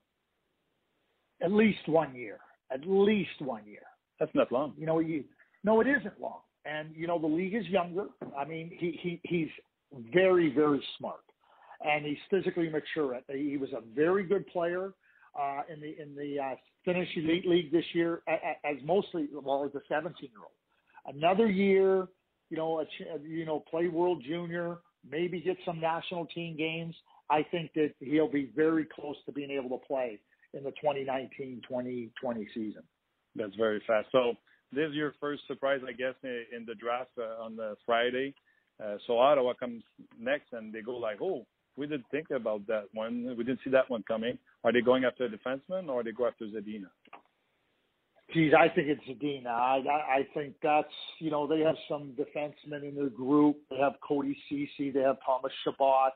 At 1.41 1.51
least 1.51 1.87
one 1.87 2.15
year. 2.15 2.39
At 2.69 2.81
least 2.85 3.41
one 3.41 3.65
year. 3.65 3.83
That's 4.19 4.33
not 4.33 4.51
long. 4.51 4.73
You 4.77 4.87
know, 4.87 4.99
you, 4.99 5.23
no, 5.63 5.81
it 5.81 5.87
isn't 5.87 6.19
long. 6.19 6.41
And 6.65 6.93
you 6.95 7.07
know, 7.07 7.19
the 7.19 7.27
league 7.27 7.55
is 7.55 7.65
younger. 7.69 8.07
I 8.37 8.43
mean, 8.43 8.71
he 8.77 8.91
he 9.01 9.21
he's 9.23 9.49
very 10.11 10.49
very 10.53 10.83
smart, 10.97 11.23
and 11.83 12.05
he's 12.05 12.17
physically 12.29 12.69
mature. 12.69 13.19
He 13.29 13.57
was 13.57 13.69
a 13.73 13.81
very 13.95 14.23
good 14.23 14.47
player 14.47 14.93
uh, 15.39 15.61
in 15.71 15.79
the 15.79 16.01
in 16.01 16.15
the 16.15 16.39
uh, 16.39 16.55
Finnish 16.85 17.09
Elite 17.15 17.47
League 17.47 17.71
this 17.71 17.85
year, 17.93 18.21
as 18.27 18.77
mostly 18.83 19.27
well 19.33 19.65
as 19.65 19.75
a 19.75 19.81
17 19.87 20.15
year 20.21 20.39
old. 20.39 21.15
Another 21.15 21.47
year, 21.47 22.07
you 22.49 22.57
know, 22.57 22.79
a, 22.79 22.85
you 23.21 23.45
know, 23.45 23.63
play 23.69 23.87
World 23.87 24.23
Junior, 24.27 24.77
maybe 25.09 25.39
get 25.41 25.57
some 25.65 25.79
national 25.79 26.25
team 26.27 26.57
games. 26.57 26.95
I 27.29 27.45
think 27.51 27.71
that 27.75 27.91
he'll 27.99 28.31
be 28.31 28.51
very 28.55 28.85
close 28.85 29.15
to 29.25 29.31
being 29.31 29.51
able 29.51 29.77
to 29.77 29.85
play 29.85 30.19
in 30.53 30.63
the 30.63 30.71
2019-2020 30.83 32.11
season. 32.53 32.83
That's 33.35 33.55
very 33.55 33.81
fast. 33.85 34.07
So 34.11 34.33
this 34.71 34.89
is 34.89 34.95
your 34.95 35.13
first 35.19 35.43
surprise, 35.47 35.81
I 35.87 35.91
guess, 35.91 36.15
in 36.23 36.65
the 36.65 36.75
draft 36.75 37.11
uh, 37.17 37.43
on 37.43 37.55
the 37.55 37.75
Friday. 37.85 38.33
Uh, 38.83 38.95
so 39.07 39.17
Ottawa 39.17 39.53
comes 39.59 39.83
next, 40.19 40.53
and 40.53 40.71
they 40.71 40.81
go 40.81 40.95
like, 40.97 41.21
"Oh, 41.21 41.45
we 41.77 41.87
didn't 41.87 42.05
think 42.11 42.31
about 42.31 42.65
that 42.67 42.85
one. 42.93 43.35
We 43.37 43.43
didn't 43.43 43.59
see 43.63 43.69
that 43.71 43.89
one 43.89 44.03
coming." 44.07 44.37
Are 44.63 44.73
they 44.73 44.81
going 44.81 45.05
after 45.05 45.25
a 45.25 45.29
defenseman, 45.29 45.89
or 45.89 46.01
are 46.01 46.03
they 46.03 46.11
go 46.11 46.27
after 46.27 46.45
Zadina? 46.45 46.89
Geez, 48.33 48.51
I 48.53 48.67
think 48.67 48.87
it's 48.89 49.03
Zadina. 49.05 49.47
I, 49.47 49.77
I 49.77 50.15
I 50.17 50.27
think 50.33 50.55
that's 50.61 50.87
you 51.19 51.31
know 51.31 51.47
they 51.47 51.61
have 51.61 51.77
some 51.87 52.13
defensemen 52.19 52.87
in 52.87 52.95
their 52.95 53.09
group. 53.09 53.57
They 53.69 53.77
have 53.77 53.93
Cody 54.05 54.37
Ceci. 54.49 54.91
They 54.91 55.01
have 55.01 55.17
Thomas 55.25 55.51
Chabot. 55.63 56.11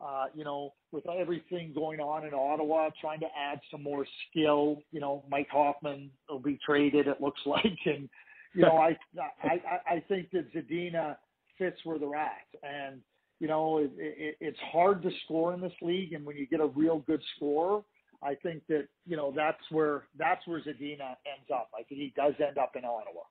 Uh, 0.00 0.24
you 0.34 0.44
know, 0.44 0.74
with 0.90 1.08
everything 1.08 1.72
going 1.72 2.00
on 2.00 2.26
in 2.26 2.34
Ottawa, 2.34 2.90
trying 3.00 3.20
to 3.20 3.26
add 3.38 3.60
some 3.70 3.82
more 3.82 4.04
skill. 4.28 4.82
You 4.90 5.00
know, 5.00 5.24
Mike 5.30 5.48
Hoffman 5.50 6.10
will 6.28 6.40
be 6.40 6.58
traded. 6.66 7.06
It 7.06 7.20
looks 7.20 7.40
like, 7.46 7.78
and 7.86 8.08
you 8.52 8.62
know, 8.62 8.76
I 8.76 8.98
I 9.42 9.60
I 9.88 10.04
think 10.08 10.30
that 10.32 10.52
Zadina 10.52 11.16
fits 11.56 11.78
where 11.84 12.00
they're 12.00 12.16
at, 12.16 12.46
and 12.64 13.00
you 13.40 13.48
know, 13.48 13.78
it, 13.78 13.90
it, 13.96 14.36
it's 14.40 14.58
hard 14.72 15.02
to 15.02 15.10
score 15.24 15.52
in 15.54 15.60
this 15.60 15.72
league, 15.82 16.12
and 16.12 16.24
when 16.24 16.36
you 16.36 16.46
get 16.46 16.60
a 16.60 16.66
real 16.66 16.98
good 17.00 17.20
scorer, 17.36 17.82
I 18.22 18.34
think 18.34 18.62
that 18.68 18.86
you 19.06 19.16
know 19.16 19.32
that's 19.34 19.62
where 19.70 20.04
that's 20.18 20.46
where 20.46 20.60
Zadina 20.60 21.16
ends 21.26 21.50
up. 21.52 21.68
I 21.74 21.82
think 21.82 22.00
he 22.00 22.12
does 22.16 22.32
end 22.46 22.58
up 22.58 22.72
in 22.76 22.84
Ottawa. 22.84 23.22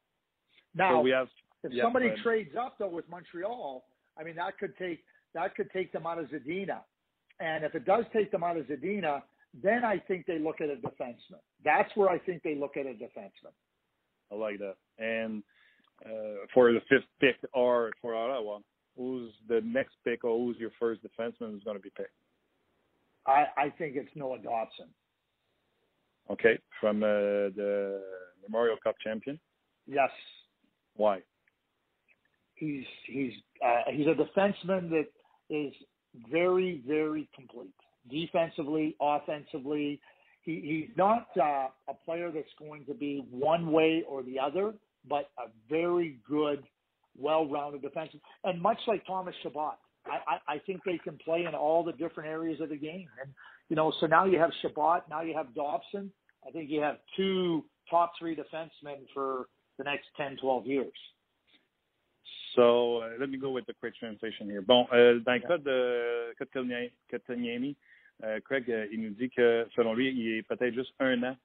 Now, 0.75 0.97
so 0.97 1.01
we 1.01 1.11
have, 1.11 1.27
if 1.63 1.71
yeah, 1.73 1.83
somebody 1.83 2.11
trades 2.21 2.51
up 2.59 2.75
though 2.77 2.89
with 2.89 3.09
Montreal, 3.09 3.83
I 4.19 4.23
mean 4.23 4.35
that 4.35 4.57
could 4.59 4.77
take 4.77 5.03
that 5.33 5.55
could 5.55 5.71
take 5.71 5.91
them 5.91 6.05
out 6.05 6.19
of 6.19 6.27
Zadina. 6.27 6.81
And 7.39 7.63
if 7.63 7.73
it 7.73 7.85
does 7.85 8.05
take 8.13 8.31
them 8.31 8.43
out 8.43 8.57
of 8.57 8.65
Zadina, 8.67 9.23
then 9.61 9.83
I 9.83 9.97
think 9.97 10.25
they 10.25 10.39
look 10.39 10.61
at 10.61 10.69
a 10.69 10.75
defenseman. 10.75 11.41
That's 11.65 11.89
where 11.95 12.09
I 12.09 12.19
think 12.19 12.43
they 12.43 12.55
look 12.55 12.77
at 12.77 12.85
a 12.85 12.93
defenseman. 12.93 13.53
I 14.31 14.35
like 14.35 14.59
that. 14.59 14.75
And 14.99 15.43
uh, 16.05 16.45
for 16.53 16.71
the 16.71 16.79
fifth 16.89 17.05
pick 17.19 17.35
or 17.53 17.91
for 18.01 18.15
Ottawa, 18.15 18.59
who's 18.97 19.31
the 19.47 19.61
next 19.63 19.95
pick 20.03 20.23
or 20.23 20.37
who's 20.37 20.57
your 20.57 20.71
first 20.79 21.01
defenseman 21.03 21.51
who's 21.51 21.63
going 21.63 21.77
to 21.77 21.83
be 21.83 21.91
picked? 21.95 22.11
I, 23.25 23.45
I 23.57 23.69
think 23.77 23.95
it's 23.95 24.09
Noah 24.15 24.39
Dobson. 24.39 24.87
Okay, 26.31 26.57
from 26.79 27.03
uh, 27.03 27.07
the 27.55 28.01
Memorial 28.41 28.77
Cup 28.83 28.95
champion. 29.03 29.39
Yes. 29.87 30.09
Why? 30.95 31.19
He's 32.55 32.85
he's 33.07 33.33
uh, 33.65 33.91
he's 33.91 34.07
a 34.07 34.15
defenseman 34.15 34.89
that 34.89 35.07
is 35.49 35.73
very, 36.31 36.81
very 36.87 37.27
complete. 37.35 37.73
Defensively, 38.09 38.95
offensively, 39.01 39.99
he, 40.43 40.85
he's 40.87 40.97
not 40.97 41.27
uh, 41.39 41.67
a 41.89 41.93
player 42.05 42.31
that's 42.31 42.47
going 42.59 42.85
to 42.85 42.93
be 42.93 43.25
one 43.31 43.71
way 43.71 44.03
or 44.07 44.23
the 44.23 44.39
other, 44.39 44.73
but 45.09 45.29
a 45.37 45.49
very 45.69 46.19
good, 46.29 46.42
well-rounded 47.43 47.81
defenseman. 47.81 48.21
And 48.43 48.61
much 48.61 48.79
like 48.87 49.05
Thomas 49.05 49.35
Chabot, 49.43 49.77
I, 50.05 50.17
I, 50.27 50.55
I 50.55 50.59
think 50.59 50.81
they 50.85 50.97
can 50.97 51.17
play 51.23 51.45
in 51.45 51.55
all 51.55 51.83
the 51.83 51.93
different 51.93 52.29
areas 52.29 52.59
of 52.61 52.69
the 52.69 52.77
game. 52.77 53.07
And 53.21 53.31
you 53.69 53.75
know, 53.75 53.93
so 53.99 54.07
now 54.07 54.25
you 54.25 54.39
have 54.39 54.51
Chabot, 54.61 55.03
now 55.09 55.21
you 55.21 55.35
have 55.35 55.53
Dobson. 55.55 56.11
I 56.45 56.51
think 56.51 56.69
you 56.69 56.81
have 56.81 56.97
two 57.15 57.65
top 57.89 58.13
three 58.19 58.35
defensemen 58.35 59.05
for 59.13 59.47
the 59.77 59.83
next 59.83 60.07
10, 60.17 60.37
12 60.41 60.67
years. 60.67 60.93
So, 62.55 62.97
uh, 62.97 63.09
let 63.19 63.29
me 63.29 63.37
go 63.37 63.49
with 63.49 63.65
the 63.65 63.73
quick 63.73 63.95
translation 63.95 64.47
here. 64.47 64.61
Bon, 64.61 64.85
euh, 64.93 65.19
dans 65.25 65.33
le 65.33 65.39
cas 65.39 65.57
de 65.57 66.35
Kotkaniemi, 67.09 67.75
euh, 68.23 68.39
Craig, 68.41 68.69
euh, 68.69 68.85
il 68.91 69.01
nous 69.01 69.09
dit 69.09 69.29
que 69.29 69.67
selon 69.75 69.95
lui, 69.95 70.09
il 70.09 70.37
est 70.37 70.43
peut-être 70.43 70.73
juste 70.73 70.93
un 70.99 71.23
an 71.23 71.35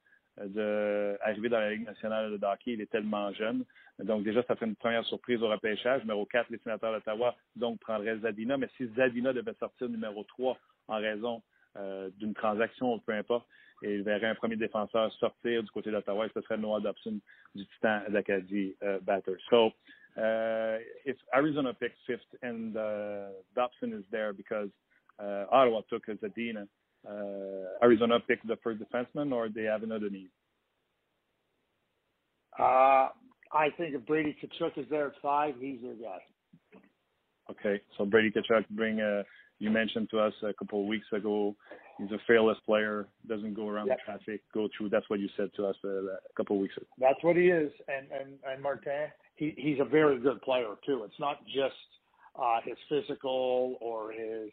d'arriver 0.47 1.49
dans 1.49 1.59
la 1.59 1.71
Ligue 1.71 1.85
nationale 1.85 2.37
de 2.37 2.45
hockey. 2.45 2.73
Il 2.73 2.81
est 2.81 2.89
tellement 2.89 3.31
jeune. 3.33 3.65
Donc, 3.99 4.23
déjà, 4.23 4.41
ça 4.43 4.55
fait 4.55 4.65
une 4.65 4.75
première 4.75 5.05
surprise 5.05 5.41
au 5.41 5.49
repêchage. 5.49 6.01
Numéro 6.01 6.25
4, 6.25 6.49
les 6.49 6.57
sénateurs 6.59 6.93
d'Ottawa, 6.93 7.35
donc, 7.55 7.79
prendraient 7.79 8.17
Zadina. 8.19 8.57
Mais 8.57 8.69
si 8.77 8.87
Zadina 8.95 9.33
devait 9.33 9.55
sortir 9.59 9.89
numéro 9.89 10.23
3 10.23 10.57
en 10.87 10.97
raison 10.97 11.41
euh, 11.77 12.09
d'une 12.17 12.33
transaction 12.33 12.93
ou 12.93 12.99
peu 12.99 13.13
importe, 13.13 13.47
et 13.81 13.95
il 13.95 14.03
verrait 14.03 14.27
un 14.27 14.35
premier 14.35 14.55
défenseur 14.55 15.11
sortir 15.13 15.63
du 15.63 15.71
côté 15.71 15.91
d'Ottawa, 15.91 16.27
ce 16.33 16.41
serait 16.41 16.57
Noah 16.57 16.81
Dobson 16.81 17.19
du 17.55 17.65
Titan 17.65 18.01
d'Acadie 18.09 18.75
euh, 18.83 18.99
Batter. 19.01 19.35
So, 19.49 19.71
uh, 20.17 20.79
if 21.05 21.17
Arizona 21.33 21.73
picks 21.73 21.97
fifth 22.05 22.35
and 22.43 22.75
uh, 22.75 23.29
Dobson 23.55 23.93
is 23.93 24.03
there 24.11 24.33
because 24.33 24.69
uh, 25.19 25.45
Ottawa 25.51 25.81
took 25.89 26.05
Zadina, 26.07 26.63
uh, 26.63 26.65
Arizona 27.81 28.19
pick 28.19 28.41
the 28.43 28.57
first 28.63 28.81
defenseman, 28.81 29.31
or 29.33 29.49
they 29.49 29.63
have 29.63 29.83
another 29.83 30.09
need? 30.09 30.29
Uh, 32.57 33.09
I 33.51 33.69
think 33.77 33.95
if 33.95 34.05
Brady 34.05 34.35
Tkachuk 34.43 34.77
is 34.77 34.85
there 34.89 35.07
at 35.07 35.13
five, 35.21 35.55
he's 35.59 35.81
their 35.81 35.93
guy. 35.93 36.19
Okay, 37.49 37.81
so 37.97 38.05
Brady 38.05 38.31
Tkachuk 38.31 38.65
bring. 38.71 38.99
Uh, 38.99 39.23
you 39.59 39.69
mentioned 39.69 40.09
to 40.11 40.19
us 40.19 40.33
a 40.43 40.53
couple 40.53 40.81
of 40.81 40.87
weeks 40.87 41.07
ago. 41.11 41.55
He's 41.97 42.11
a 42.11 42.19
fearless 42.25 42.57
player. 42.65 43.07
Doesn't 43.27 43.53
go 43.53 43.67
around 43.67 43.87
yep. 43.87 43.97
the 43.97 44.11
traffic. 44.11 44.41
Go 44.53 44.69
through. 44.77 44.89
That's 44.89 45.09
what 45.09 45.19
you 45.19 45.27
said 45.35 45.49
to 45.57 45.65
us 45.65 45.75
uh, 45.83 45.89
a 45.89 46.17
couple 46.37 46.55
of 46.55 46.61
weeks 46.61 46.77
ago. 46.77 46.85
That's 46.97 47.21
what 47.23 47.35
he 47.35 47.47
is, 47.47 47.71
and 47.87 48.07
and 48.11 48.33
and 48.49 48.63
Martin. 48.63 49.07
He 49.35 49.53
he's 49.57 49.79
a 49.79 49.85
very 49.85 50.19
good 50.19 50.41
player 50.41 50.75
too. 50.85 51.03
It's 51.03 51.19
not 51.19 51.45
just 51.45 51.75
uh, 52.41 52.59
his 52.63 52.77
physical 52.87 53.77
or 53.81 54.11
his 54.11 54.49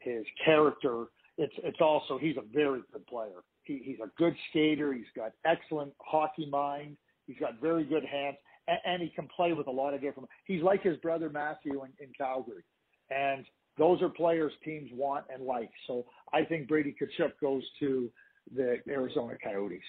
his 0.00 0.24
character 0.44 1.06
it's 1.38 1.54
it's 1.62 1.80
also 1.80 2.18
he's 2.18 2.36
a 2.36 2.44
very 2.52 2.80
good 2.92 3.06
player. 3.06 3.42
He, 3.64 3.80
he's 3.84 3.98
a 4.02 4.08
good 4.16 4.34
skater. 4.50 4.92
He's 4.92 5.04
got 5.14 5.32
excellent 5.44 5.92
hockey 6.00 6.46
mind. 6.46 6.96
He's 7.26 7.36
got 7.38 7.60
very 7.60 7.84
good 7.84 8.04
hands, 8.04 8.36
and, 8.68 8.78
and 8.84 9.02
he 9.02 9.08
can 9.08 9.28
play 9.34 9.52
with 9.52 9.66
a 9.66 9.70
lot 9.70 9.94
of 9.94 10.00
different. 10.00 10.28
He's 10.44 10.62
like 10.62 10.82
his 10.82 10.96
brother 10.98 11.28
Matthew 11.28 11.82
in, 11.84 11.90
in 12.00 12.12
Calgary, 12.16 12.64
and 13.10 13.44
those 13.78 14.00
are 14.02 14.08
players 14.08 14.52
teams 14.64 14.90
want 14.94 15.24
and 15.32 15.44
like. 15.44 15.70
So 15.86 16.06
I 16.32 16.44
think 16.44 16.68
Brady 16.68 16.94
Tkachuk 17.00 17.32
goes 17.40 17.62
to 17.80 18.10
the 18.54 18.78
Arizona 18.88 19.36
Coyotes. 19.42 19.80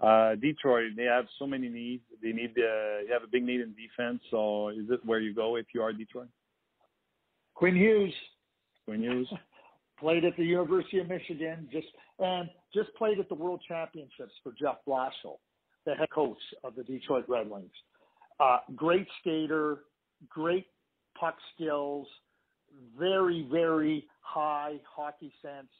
Uh, 0.00 0.36
Detroit, 0.36 0.92
they 0.96 1.04
have 1.04 1.26
so 1.38 1.46
many 1.46 1.68
needs. 1.68 2.04
They 2.22 2.30
need 2.30 2.50
uh, 2.56 3.02
you 3.04 3.12
have 3.12 3.24
a 3.24 3.30
big 3.30 3.42
need 3.42 3.60
in 3.60 3.74
defense. 3.74 4.20
So 4.30 4.68
is 4.68 4.88
it 4.90 5.04
where 5.04 5.18
you 5.18 5.34
go 5.34 5.56
if 5.56 5.66
you 5.74 5.82
are 5.82 5.92
Detroit? 5.92 6.28
Quinn 7.54 7.74
Hughes. 7.74 8.14
Quinn 8.84 9.02
Hughes. 9.02 9.28
played 10.00 10.24
at 10.24 10.36
the 10.36 10.44
University 10.44 10.98
of 10.98 11.08
Michigan, 11.08 11.68
just 11.72 11.86
and 12.18 12.48
just 12.74 12.94
played 12.96 13.18
at 13.18 13.28
the 13.28 13.34
World 13.34 13.60
Championships 13.66 14.32
for 14.42 14.52
Jeff 14.58 14.76
Blashill, 14.86 15.38
the 15.86 15.94
head 15.94 16.10
coach 16.10 16.38
of 16.64 16.74
the 16.74 16.82
Detroit 16.84 17.24
Red 17.28 17.48
Wings. 17.48 17.70
Uh, 18.40 18.58
great 18.76 19.06
skater, 19.20 19.80
great 20.28 20.66
puck 21.18 21.36
skills, 21.54 22.06
very 22.98 23.46
very 23.50 24.06
high 24.20 24.76
hockey 24.94 25.32
sense, 25.42 25.72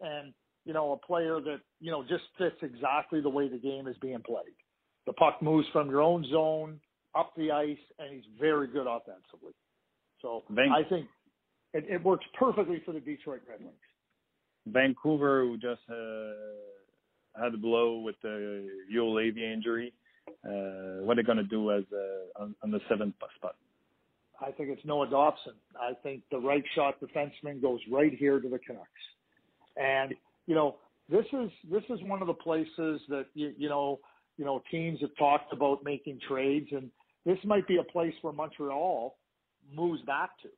and 0.00 0.32
you 0.64 0.72
know 0.72 0.92
a 0.92 1.06
player 1.06 1.40
that 1.40 1.60
you 1.80 1.90
know 1.90 2.02
just 2.02 2.24
fits 2.38 2.56
exactly 2.62 3.20
the 3.20 3.30
way 3.30 3.48
the 3.48 3.58
game 3.58 3.86
is 3.86 3.96
being 4.00 4.22
played. 4.24 4.56
The 5.06 5.12
puck 5.14 5.42
moves 5.42 5.66
from 5.72 5.90
your 5.90 6.00
own 6.00 6.24
zone 6.30 6.80
up 7.14 7.32
the 7.36 7.50
ice, 7.50 7.76
and 7.98 8.14
he's 8.14 8.24
very 8.40 8.68
good 8.68 8.86
offensively. 8.86 9.52
So 10.20 10.44
I 10.48 10.88
think 10.88 11.06
it, 11.74 11.84
it 11.88 12.02
works 12.02 12.24
perfectly 12.38 12.82
for 12.84 12.92
the 12.92 13.00
Detroit 13.00 13.40
Red 13.48 13.60
Wings. 13.60 13.74
Vancouver, 14.66 15.42
who 15.42 15.56
just 15.56 15.80
uh, 15.90 17.42
had 17.42 17.54
a 17.54 17.56
blow 17.56 17.98
with 17.98 18.16
the 18.22 18.68
Joel 18.92 19.14
Avey 19.16 19.52
injury, 19.52 19.92
uh, 20.44 21.02
what 21.02 21.18
are 21.18 21.22
they 21.22 21.26
going 21.26 21.38
to 21.38 21.44
do 21.44 21.72
as 21.72 21.84
uh, 21.92 22.42
on, 22.42 22.54
on 22.62 22.70
the 22.70 22.80
seventh 22.88 23.14
spot? 23.36 23.56
I 24.40 24.50
think 24.50 24.70
it's 24.70 24.84
Noah 24.84 25.08
Dobson. 25.08 25.54
I 25.80 25.92
think 26.02 26.22
the 26.30 26.38
right 26.38 26.64
shot 26.74 26.96
defenseman 27.00 27.62
goes 27.62 27.80
right 27.90 28.12
here 28.12 28.40
to 28.40 28.48
the 28.48 28.58
Canucks, 28.58 28.88
and 29.76 30.14
you 30.46 30.54
know 30.54 30.76
this 31.08 31.26
is 31.32 31.50
this 31.70 31.82
is 31.90 32.00
one 32.02 32.20
of 32.22 32.26
the 32.26 32.34
places 32.34 33.00
that 33.08 33.26
you, 33.34 33.52
you 33.56 33.68
know 33.68 34.00
you 34.36 34.44
know 34.44 34.62
teams 34.70 35.00
have 35.00 35.14
talked 35.16 35.52
about 35.52 35.84
making 35.84 36.18
trades, 36.28 36.68
and 36.72 36.90
this 37.24 37.38
might 37.44 37.68
be 37.68 37.76
a 37.76 37.84
place 37.84 38.14
where 38.22 38.32
Montreal 38.32 39.16
moves 39.72 40.02
back 40.02 40.30
to, 40.42 40.48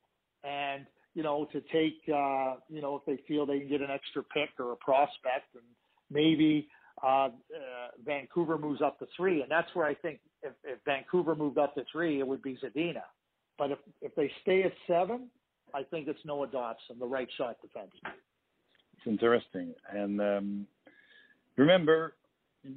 and 0.48 0.86
you 1.14 1.22
know, 1.22 1.46
to 1.52 1.60
take, 1.72 2.00
uh, 2.08 2.56
you 2.68 2.82
know, 2.82 2.96
if 2.96 3.04
they 3.06 3.22
feel 3.26 3.46
they 3.46 3.60
can 3.60 3.68
get 3.68 3.80
an 3.80 3.90
extra 3.90 4.22
pick 4.22 4.50
or 4.58 4.72
a 4.72 4.76
prospect, 4.76 5.54
and 5.54 5.62
maybe 6.10 6.68
uh, 7.02 7.06
uh, 7.06 7.30
Vancouver 8.04 8.58
moves 8.58 8.82
up 8.82 8.98
to 8.98 9.06
three, 9.16 9.42
and 9.42 9.50
that's 9.50 9.68
where 9.74 9.86
I 9.86 9.94
think 9.94 10.20
if, 10.42 10.52
if 10.64 10.78
Vancouver 10.84 11.34
moved 11.34 11.58
up 11.58 11.74
to 11.76 11.84
three, 11.90 12.18
it 12.18 12.26
would 12.26 12.42
be 12.42 12.58
Zadina. 12.62 13.02
But 13.58 13.70
if 13.70 13.78
if 14.02 14.14
they 14.16 14.30
stay 14.42 14.64
at 14.64 14.72
seven, 14.88 15.28
I 15.72 15.84
think 15.84 16.08
it's 16.08 16.18
Noah 16.24 16.48
Dobson, 16.48 16.98
the 16.98 17.06
right 17.06 17.28
shot 17.36 17.56
defenseman. 17.64 18.12
It's 18.96 19.06
interesting, 19.06 19.74
and 19.92 20.20
um, 20.20 20.66
remember 21.56 22.14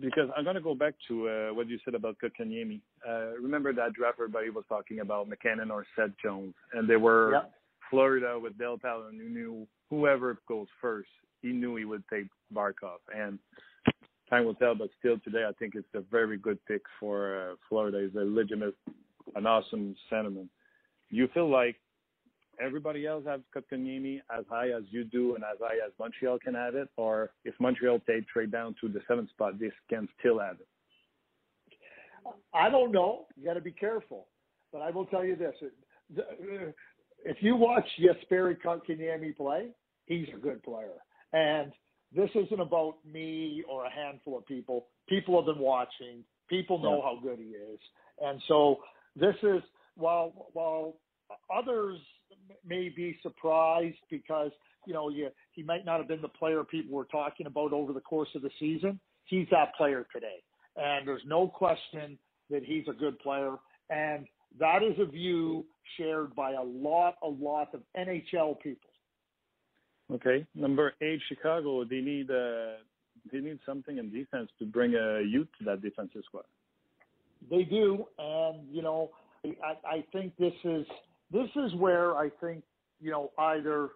because 0.02 0.30
I'm 0.36 0.44
going 0.44 0.56
to 0.56 0.62
go 0.62 0.76
back 0.76 0.94
to 1.08 1.30
uh, 1.30 1.54
what 1.54 1.70
you 1.70 1.80
said 1.86 1.96
about 1.96 2.18
Kotkaniemi. 2.22 2.82
Uh, 3.08 3.38
remember 3.42 3.74
that 3.74 3.94
draft 3.94 4.18
everybody 4.20 4.50
was 4.50 4.66
talking 4.68 5.00
about 5.00 5.30
MacKinnon 5.30 5.72
or 5.72 5.86
Seth 5.96 6.12
Jones, 6.22 6.54
and 6.74 6.90
they 6.90 6.98
were 6.98 7.34
yep. 7.34 7.54
Florida 7.90 8.38
with 8.42 8.58
Dale 8.58 8.78
Tallon, 8.78 9.20
who 9.20 9.30
knew 9.30 9.68
whoever 9.90 10.38
goes 10.48 10.68
first, 10.82 11.10
he 11.42 11.50
knew 11.50 11.76
he 11.76 11.86
would 11.86 12.04
take 12.12 12.28
Barkov. 12.54 13.00
And 13.16 13.40
time 14.30 14.46
will 14.46 14.56
tell, 14.56 14.76
but 14.76 14.90
still 15.00 15.18
today, 15.24 15.46
I 15.48 15.54
think 15.54 15.76
it's 15.76 15.88
a 15.94 16.02
very 16.12 16.38
good 16.38 16.60
pick 16.66 16.82
for 17.00 17.52
uh, 17.52 17.56
Florida. 17.70 18.06
He's 18.06 18.16
a 18.20 18.26
legitimate, 18.26 18.76
an 19.36 19.46
awesome 19.46 19.96
centerman. 20.12 20.48
You 21.10 21.30
feel 21.34 21.50
like 21.50 21.78
everybody 22.60 23.06
else 23.06 23.24
has 23.28 23.40
Kotkaniemi 23.56 24.22
as 24.38 24.44
high 24.50 24.70
as 24.70 24.84
you 24.90 25.04
do 25.04 25.36
and 25.36 25.44
as 25.44 25.58
high 25.60 25.76
as 25.86 25.94
Montreal 26.00 26.40
can 26.40 26.56
have 26.56 26.76
it, 26.76 26.90
or 26.98 27.32
if 27.46 27.54
Montreal 27.60 28.00
take 28.08 28.28
trade 28.28 28.52
down 28.52 28.76
to 28.82 28.90
the 28.90 29.00
seventh 29.08 29.30
spot, 29.30 29.60
this 29.60 29.72
can 29.90 30.08
still 30.20 30.40
have 30.40 30.58
it? 30.60 30.68
I 32.54 32.70
don't 32.70 32.92
know. 32.92 33.26
You 33.38 33.46
got 33.46 33.54
to 33.54 33.62
be 33.62 33.72
careful, 33.72 34.28
but 34.74 34.82
I 34.82 34.90
will 34.90 35.06
tell 35.06 35.24
you 35.24 35.38
this: 35.38 35.56
if 37.26 37.38
you 37.42 37.56
watch 37.56 37.86
Jesperi 38.00 38.58
Kotkaniemi 38.64 39.36
play, 39.36 39.70
he's 40.06 40.28
a 40.36 40.40
good 40.40 40.64
player. 40.64 40.94
And 41.34 41.72
this 42.16 42.30
isn't 42.36 42.60
about 42.60 42.96
me 43.06 43.64
or 43.70 43.86
a 43.86 43.92
handful 43.92 44.38
of 44.38 44.46
people. 44.46 44.88
People 45.10 45.36
have 45.36 45.46
been 45.46 45.64
watching. 45.64 46.24
People 46.50 46.80
know 46.80 47.02
how 47.02 47.20
good 47.22 47.40
he 47.40 47.50
is. 47.50 47.80
And 48.22 48.42
so 48.48 48.78
this 49.16 49.36
is 49.44 49.62
while 49.96 50.50
while 50.54 50.96
others 51.54 52.00
may 52.66 52.90
be 52.90 53.18
surprised 53.22 53.98
because 54.10 54.52
you 54.86 54.94
know 54.94 55.10
you, 55.10 55.30
he 55.52 55.64
might 55.64 55.86
not 55.86 55.98
have 56.00 56.08
been 56.08 56.22
the 56.22 56.28
player 56.30 56.64
people 56.64 56.96
were 56.96 57.06
talking 57.06 57.48
about 57.48 57.74
over 57.74 57.94
the 57.94 58.00
course 58.00 58.30
of 58.36 58.42
the 58.42 58.50
season. 58.60 59.00
He's 59.26 59.48
that 59.52 59.76
player 59.76 60.08
today, 60.14 60.42
and 60.78 61.06
there's 61.08 61.24
no 61.26 61.48
question 61.48 62.18
that 62.50 62.64
he's 62.64 62.86
a 62.88 62.94
good 62.94 63.20
player. 63.20 63.56
And 63.90 64.26
that 64.60 64.84
is 64.84 64.98
a 65.00 65.06
view 65.06 65.66
shared 65.98 66.36
by 66.36 66.54
a 66.54 66.64
lot, 66.64 67.16
a 67.24 67.28
lot 67.28 67.74
of 67.74 67.82
NHL 67.98 68.60
people. 68.60 68.90
Okay, 70.14 70.46
number 70.56 70.94
eight, 71.02 71.20
Chicago. 71.28 71.84
They 71.84 72.00
need 72.00 72.32
uh, 72.32 72.78
they 73.32 73.40
need 73.40 73.60
something 73.66 73.98
in 73.98 74.12
defense 74.12 74.50
to 74.60 74.66
bring 74.66 74.96
a 74.96 75.22
youth 75.22 75.48
to 75.60 75.66
that 75.66 75.82
defensive 75.82 76.22
squad. 76.26 76.46
They 77.50 77.64
do, 77.64 78.06
and 78.18 78.68
you 78.72 78.82
know, 78.82 79.12
I, 79.46 79.76
I 79.88 80.06
think 80.14 80.36
this 80.38 80.54
is 80.64 80.86
this 81.32 81.50
is 81.56 81.76
where 81.76 82.16
I 82.16 82.30
think 82.42 82.64
you 83.02 83.12
know 83.12 83.32
either 83.38 83.90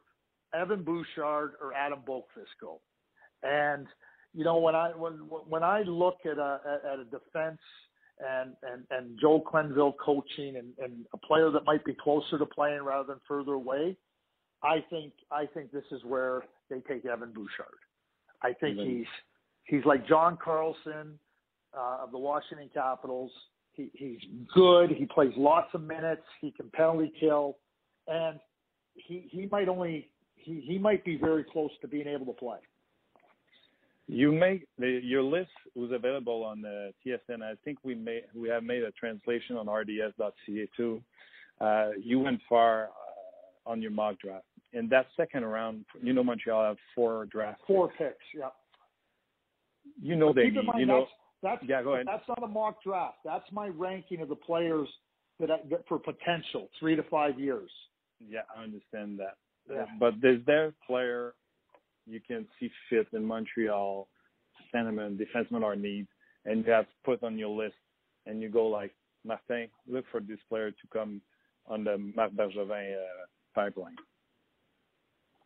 Evan 0.54 0.84
Bouchard 0.84 1.54
or 1.62 1.74
Adam 1.74 2.00
Boqvist 2.06 2.60
go, 2.60 2.82
and 3.44 3.88
you 4.34 4.44
know 4.44 4.58
when 4.58 4.76
I 4.76 4.90
when 4.90 5.14
when 5.48 5.64
I 5.64 5.84
look 5.84 6.18
at 6.26 6.38
a 6.38 6.60
at 6.92 7.00
a 7.00 7.06
defense 7.06 7.62
and 8.22 8.54
and 8.64 8.84
and 8.92 9.20
Joel 9.20 9.42
Quenneville 9.42 9.94
coaching 10.04 10.56
and, 10.58 10.74
and 10.84 11.06
a 11.14 11.18
player 11.18 11.50
that 11.52 11.66
might 11.66 11.84
be 11.86 11.94
closer 11.94 12.38
to 12.38 12.46
playing 12.46 12.84
rather 12.84 13.08
than 13.08 13.20
further 13.28 13.54
away, 13.54 13.98
I 14.64 14.84
think 14.90 15.14
I 15.32 15.46
think 15.46 15.72
this 15.72 15.86
is 15.92 16.04
where 16.04 16.44
they 16.70 16.80
take 16.82 17.06
Evan 17.06 17.32
Bouchard. 17.32 17.78
I 18.42 18.54
think 18.54 18.78
mm-hmm. 18.78 18.90
he's 18.90 19.06
he's 19.66 19.86
like 19.86 20.08
John 20.08 20.38
Carlson 20.44 21.20
uh, 21.78 21.98
of 22.04 22.12
the 22.12 22.18
Washington 22.18 22.70
Capitals. 22.74 23.32
He, 23.74 23.90
he's 23.94 24.20
good. 24.54 24.92
He 24.92 25.06
plays 25.06 25.32
lots 25.38 25.70
of 25.74 25.82
minutes. 25.82 26.24
He 26.42 26.52
can 26.52 26.70
penalty 26.72 27.12
kill, 27.20 27.58
and 28.08 28.40
he 28.94 29.28
he 29.32 29.48
might 29.52 29.70
only 29.70 30.10
he 30.36 30.62
he 30.68 30.78
might 30.78 31.04
be 31.06 31.18
very 31.18 31.44
close 31.44 31.72
to 31.82 31.88
being 31.88 32.08
able 32.08 32.26
to 32.26 32.34
play. 32.34 32.58
You 34.12 34.34
make 34.34 34.68
the, 34.78 35.00
your 35.02 35.24
list 35.24 35.52
was 35.74 35.92
available 35.94 36.44
on 36.44 36.62
the 36.62 36.92
TSN. 37.06 37.42
I 37.42 37.54
think 37.64 37.78
we 37.82 37.96
made 37.96 38.24
we 38.36 38.50
have 38.50 38.62
made 38.62 38.84
a 38.84 38.92
translation 38.92 39.56
on 39.56 39.70
RDS.ca 39.70 40.68
too. 40.76 41.02
Uh, 41.62 41.92
you 41.98 42.20
went 42.20 42.42
far 42.50 42.90
uh, 42.90 43.70
on 43.70 43.82
your 43.82 43.92
mock 43.92 44.20
draft. 44.20 44.44
In 44.74 44.90
that 44.90 45.06
second 45.16 45.46
round, 45.46 45.86
you 46.02 46.12
know 46.12 46.26
Montreal 46.26 46.62
have 46.62 46.78
four 46.94 47.26
drafts. 47.28 47.62
Four 47.66 47.88
picks, 47.98 48.18
yeah. 48.36 48.50
You 50.02 50.18
know 50.18 50.34
they. 50.34 50.52
You 50.78 50.86
know, 50.86 51.06
that's, 51.42 51.62
that's 51.62 51.70
yeah. 51.70 51.82
Go 51.82 51.94
ahead. 51.94 52.08
That's 52.08 52.28
not 52.28 52.44
a 52.44 52.48
mock 52.48 52.84
draft. 52.84 53.20
That's 53.24 53.50
my 53.54 53.68
ranking 53.70 54.20
of 54.20 54.28
the 54.28 54.36
players 54.36 54.90
that, 55.40 55.50
I, 55.50 55.60
that 55.70 55.88
for 55.88 55.98
potential 55.98 56.68
three 56.82 56.98
to 56.98 57.04
five 57.04 57.40
years. 57.40 57.72
Yeah, 58.30 58.42
I 58.58 58.64
understand 58.64 59.20
that. 59.20 59.38
Yeah. 59.72 59.86
But 60.02 60.16
there's 60.22 60.46
their 60.46 60.74
player 60.86 61.34
you 62.06 62.20
can 62.26 62.46
see 62.60 62.70
fit 62.90 63.08
in 63.14 63.24
Montreal, 63.24 64.08
centerman, 64.74 65.20
defensemen 65.20 65.64
are 65.64 65.76
needs, 65.76 66.08
and 66.46 66.66
you 66.66 66.72
have 66.72 66.86
put 67.06 67.24
on 67.24 67.38
your 67.38 67.50
list, 67.50 67.76
and 68.26 68.42
you 68.42 68.50
go 68.50 68.68
like, 68.68 68.94
Martin, 69.24 69.68
look 69.88 70.06
for 70.12 70.20
this 70.20 70.40
player 70.50 70.72
to 70.72 70.88
come 70.92 71.22
on 71.68 71.84
the 71.84 71.98
Marc 72.16 72.32
Bergevin 72.34 72.94
uh, 72.96 73.26
pipeline. 73.54 73.96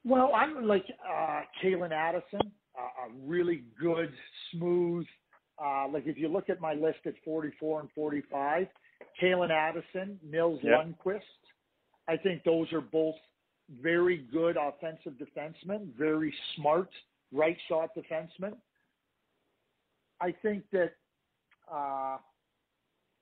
Well, 0.05 0.31
I'm 0.35 0.67
like 0.67 0.85
uh, 1.07 1.41
Calen 1.63 1.91
Addison, 1.91 2.51
uh, 2.77 3.07
a 3.07 3.25
really 3.25 3.63
good, 3.79 4.11
smooth. 4.51 5.05
Uh, 5.63 5.87
like 5.91 6.03
if 6.05 6.17
you 6.17 6.27
look 6.27 6.49
at 6.49 6.61
my 6.61 6.73
list 6.73 6.99
at 7.05 7.13
44 7.23 7.81
and 7.81 7.89
45, 7.95 8.67
Calen 9.21 9.49
Addison, 9.49 10.19
Nils 10.23 10.59
yep. 10.61 10.85
Lundkvist, 10.85 11.21
I 12.07 12.17
think 12.17 12.43
those 12.43 12.71
are 12.71 12.81
both 12.81 13.15
very 13.81 14.17
good 14.31 14.57
offensive 14.57 15.13
defenseman, 15.13 15.87
very 15.97 16.33
smart 16.55 16.89
right 17.31 17.57
shot 17.67 17.89
defenseman. 17.97 18.53
I 20.21 20.33
think 20.41 20.63
that 20.71 20.93
uh, 21.71 22.17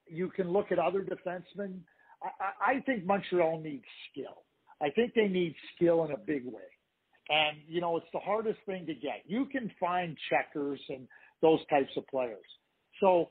you 0.08 0.30
can 0.30 0.52
look 0.52 0.72
at 0.72 0.80
other 0.80 1.02
defensemen. 1.02 1.80
I, 2.22 2.74
I 2.76 2.80
think 2.82 3.06
Montreal 3.06 3.62
needs 3.62 3.86
skill. 4.12 4.44
I 4.82 4.90
think 4.90 5.14
they 5.14 5.28
need 5.28 5.56
skill 5.76 6.04
in 6.06 6.12
a 6.12 6.18
big 6.18 6.46
way. 6.46 6.62
And, 7.30 7.58
you 7.68 7.80
know, 7.80 7.96
it's 7.98 8.06
the 8.14 8.20
hardest 8.20 8.60
thing 8.66 8.86
to 8.86 8.94
get. 8.94 9.24
You 9.26 9.46
can 9.46 9.72
find 9.80 10.18
checkers 10.30 10.80
and 10.90 11.08
those 11.42 11.60
types 11.70 11.92
of 11.96 12.06
players. 12.08 12.46
So 13.00 13.30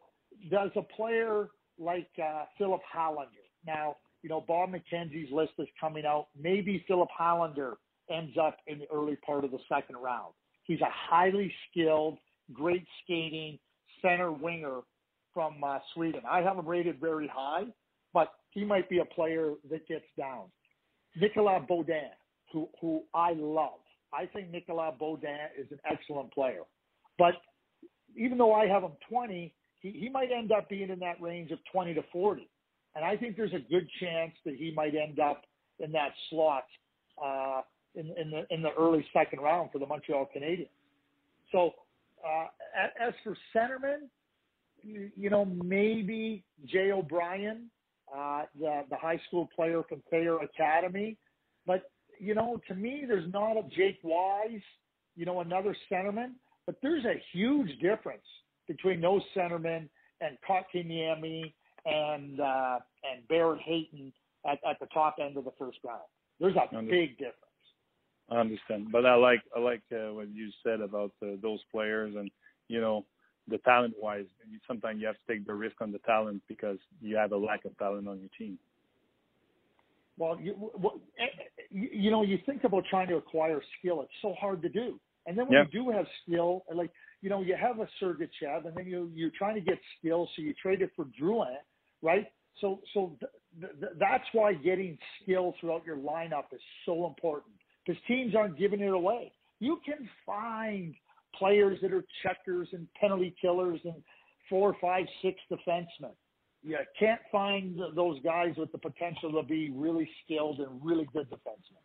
does 0.50 0.70
a 0.76 0.82
player 0.96 1.48
like 1.78 2.08
uh, 2.22 2.44
Filip 2.58 2.80
Hallander, 2.94 3.26
now, 3.66 3.96
you 4.22 4.28
know, 4.28 4.44
Bob 4.46 4.70
McKenzie's 4.70 5.32
list 5.32 5.52
is 5.58 5.68
coming 5.80 6.04
out. 6.06 6.28
Maybe 6.40 6.84
Filip 6.86 7.08
Hallander 7.18 7.74
ends 8.10 8.36
up 8.40 8.58
in 8.66 8.78
the 8.78 8.86
early 8.92 9.16
part 9.16 9.44
of 9.44 9.50
the 9.50 9.58
second 9.68 9.96
round. 9.96 10.32
He's 10.64 10.80
a 10.80 10.90
highly 10.90 11.52
skilled, 11.70 12.18
great 12.52 12.86
skating 13.02 13.58
center 14.00 14.32
winger 14.32 14.80
from 15.34 15.62
uh, 15.64 15.78
Sweden. 15.94 16.20
I 16.28 16.40
have 16.40 16.56
him 16.56 16.66
rated 16.66 17.00
very 17.00 17.28
high, 17.32 17.64
but 18.12 18.32
he 18.50 18.64
might 18.64 18.88
be 18.88 18.98
a 18.98 19.04
player 19.04 19.54
that 19.70 19.86
gets 19.88 20.04
down. 20.16 20.44
Nicolas 21.16 21.62
Beaudin, 21.68 22.10
who 22.52 22.68
who 22.80 23.02
I 23.14 23.32
love. 23.34 23.80
I 24.12 24.26
think 24.26 24.50
Nicolas 24.50 24.94
Beaudin 25.00 25.46
is 25.58 25.66
an 25.70 25.78
excellent 25.90 26.32
player. 26.32 26.62
But 27.18 27.34
even 28.16 28.38
though 28.38 28.54
I 28.54 28.66
have 28.66 28.82
him 28.82 28.92
20, 29.08 29.54
he, 29.80 29.90
he 29.90 30.08
might 30.08 30.30
end 30.30 30.52
up 30.52 30.68
being 30.68 30.90
in 30.90 30.98
that 31.00 31.20
range 31.20 31.50
of 31.50 31.58
20 31.72 31.94
to 31.94 32.02
40. 32.12 32.48
And 32.94 33.04
I 33.04 33.16
think 33.16 33.36
there's 33.36 33.54
a 33.54 33.70
good 33.70 33.88
chance 34.00 34.32
that 34.44 34.54
he 34.56 34.72
might 34.74 34.94
end 34.94 35.18
up 35.18 35.44
in 35.78 35.92
that 35.92 36.12
slot 36.30 36.64
uh, 37.22 37.62
in, 37.94 38.12
in, 38.18 38.30
the, 38.30 38.46
in 38.50 38.62
the 38.62 38.72
early 38.78 39.04
second 39.12 39.40
round 39.40 39.70
for 39.72 39.78
the 39.78 39.86
Montreal 39.86 40.28
Canadiens. 40.34 40.68
So 41.50 41.72
uh, 42.26 42.46
as 43.00 43.14
for 43.24 43.36
centerman, 43.54 44.08
you, 44.82 45.30
know, 45.30 45.44
maybe 45.44 46.44
Jay 46.66 46.90
O'Brien, 46.92 47.70
uh, 48.14 48.42
the, 48.58 48.82
the 48.90 48.96
high 48.96 49.20
school 49.28 49.48
player 49.54 49.82
from 49.88 50.02
Thayer 50.10 50.38
Academy. 50.38 51.16
But, 51.66 51.90
you 52.18 52.34
know, 52.34 52.60
to 52.68 52.74
me, 52.74 53.04
there's 53.06 53.30
not 53.32 53.56
a 53.56 53.62
Jake 53.74 54.00
Wise, 54.02 54.60
you 55.16 55.24
know, 55.24 55.40
another 55.40 55.76
centerman, 55.90 56.32
but 56.66 56.76
there's 56.82 57.04
a 57.04 57.22
huge 57.32 57.78
difference 57.80 58.24
between 58.66 59.00
those 59.00 59.22
centermen 59.36 59.88
and 60.20 60.36
Kotkaniemi 60.48 61.52
and, 61.84 62.40
uh, 62.40 62.78
and 63.10 63.26
Barrett 63.28 63.60
Hayton 63.62 64.12
at, 64.46 64.58
at 64.68 64.78
the 64.80 64.86
top 64.86 65.16
end 65.20 65.36
of 65.36 65.44
the 65.44 65.52
first 65.58 65.78
round. 65.84 66.00
There's 66.40 66.56
a 66.56 66.82
big 66.82 67.18
difference. 67.18 67.36
I 68.30 68.36
understand, 68.36 68.90
but 68.90 69.04
I 69.04 69.14
like 69.14 69.40
I 69.54 69.60
like 69.60 69.82
uh, 69.92 70.14
what 70.14 70.28
you 70.32 70.50
said 70.62 70.80
about 70.80 71.12
uh, 71.22 71.32
those 71.42 71.60
players, 71.70 72.14
and 72.16 72.30
you 72.68 72.80
know, 72.80 73.04
the 73.48 73.58
talent 73.58 73.94
wise, 74.00 74.24
sometimes 74.66 75.00
you 75.00 75.06
have 75.06 75.16
to 75.16 75.32
take 75.32 75.46
the 75.46 75.52
risk 75.52 75.76
on 75.80 75.92
the 75.92 75.98
talent 75.98 76.42
because 76.48 76.78
you 77.00 77.16
have 77.16 77.32
a 77.32 77.36
lack 77.36 77.64
of 77.64 77.76
talent 77.78 78.08
on 78.08 78.20
your 78.20 78.30
team. 78.38 78.58
Well, 80.16 80.38
you, 80.40 80.54
well, 80.78 81.00
eh, 81.18 81.24
eh, 81.24 81.64
you 81.70 82.10
know, 82.10 82.22
you 82.22 82.38
think 82.46 82.64
about 82.64 82.84
trying 82.88 83.08
to 83.08 83.16
acquire 83.16 83.60
skill; 83.78 84.02
it's 84.02 84.12
so 84.22 84.34
hard 84.40 84.62
to 84.62 84.68
do. 84.68 84.98
And 85.26 85.36
then 85.36 85.46
when 85.46 85.54
yeah. 85.54 85.64
you 85.70 85.84
do 85.84 85.90
have 85.90 86.06
skill, 86.24 86.64
like 86.74 86.90
you 87.20 87.30
know, 87.30 87.42
you 87.42 87.56
have 87.60 87.80
a 87.80 87.88
Sergachev, 88.02 88.66
and 88.66 88.76
then 88.76 88.86
you 88.86 89.10
you're 89.14 89.30
trying 89.36 89.54
to 89.56 89.60
get 89.60 89.78
skill, 89.98 90.28
so 90.34 90.42
you 90.42 90.54
trade 90.54 90.80
it 90.80 90.90
for 90.96 91.06
Drouin, 91.20 91.56
right? 92.02 92.26
So 92.60 92.80
so 92.94 93.16
th- 93.20 93.72
th- 93.80 93.92
that's 93.98 94.24
why 94.32 94.54
getting 94.54 94.98
skill 95.22 95.54
throughout 95.60 95.84
your 95.86 95.96
lineup 95.96 96.52
is 96.52 96.60
so 96.84 97.06
important 97.06 97.54
because 97.84 98.00
teams 98.06 98.34
aren't 98.34 98.58
giving 98.58 98.80
it 98.80 98.92
away. 98.92 99.32
You 99.58 99.78
can 99.84 100.08
find 100.26 100.94
players 101.38 101.78
that 101.82 101.92
are 101.92 102.04
checkers 102.22 102.68
and 102.72 102.86
penalty 103.00 103.34
killers 103.40 103.80
and 103.84 103.94
four, 104.48 104.76
five, 104.80 105.06
six 105.22 105.38
defensemen. 105.50 106.12
You 106.62 106.78
can't 106.98 107.20
find 107.30 107.78
those 107.96 108.20
guys 108.22 108.54
with 108.56 108.70
the 108.70 108.78
potential 108.78 109.32
to 109.32 109.42
be 109.42 109.70
really 109.70 110.08
skilled 110.24 110.60
and 110.60 110.80
really 110.82 111.08
good 111.12 111.28
defensemen. 111.28 111.82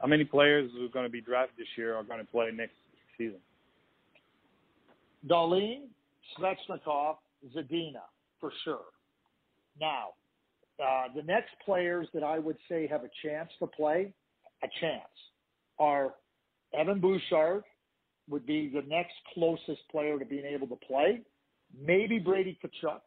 How 0.00 0.06
many 0.06 0.24
players 0.24 0.70
who 0.74 0.84
are 0.84 0.90
going 0.90 1.06
to 1.06 1.10
be 1.10 1.20
drafted 1.20 1.58
this 1.58 1.68
year 1.76 1.94
are 1.96 2.04
going 2.04 2.20
to 2.20 2.30
play 2.30 2.50
next 2.54 2.74
season? 3.16 3.38
Dahlin, 5.26 5.84
Svechnikov, 6.38 7.16
Zadina, 7.54 8.02
for 8.40 8.52
sure. 8.64 8.84
Now, 9.80 10.08
uh, 10.82 11.08
the 11.14 11.22
next 11.22 11.50
players 11.64 12.08
that 12.14 12.22
I 12.22 12.38
would 12.38 12.56
say 12.68 12.86
have 12.86 13.02
a 13.04 13.10
chance 13.24 13.50
to 13.58 13.66
play, 13.66 14.12
a 14.62 14.68
chance, 14.80 15.02
are 15.78 16.14
Evan 16.78 17.00
Bouchard, 17.00 17.64
would 18.28 18.46
be 18.46 18.68
the 18.68 18.82
next 18.86 19.14
closest 19.34 19.80
player 19.90 20.18
to 20.18 20.24
being 20.24 20.44
able 20.44 20.66
to 20.68 20.76
play. 20.76 21.22
Maybe 21.80 22.18
Brady 22.18 22.58
Tkachuk. 22.62 23.00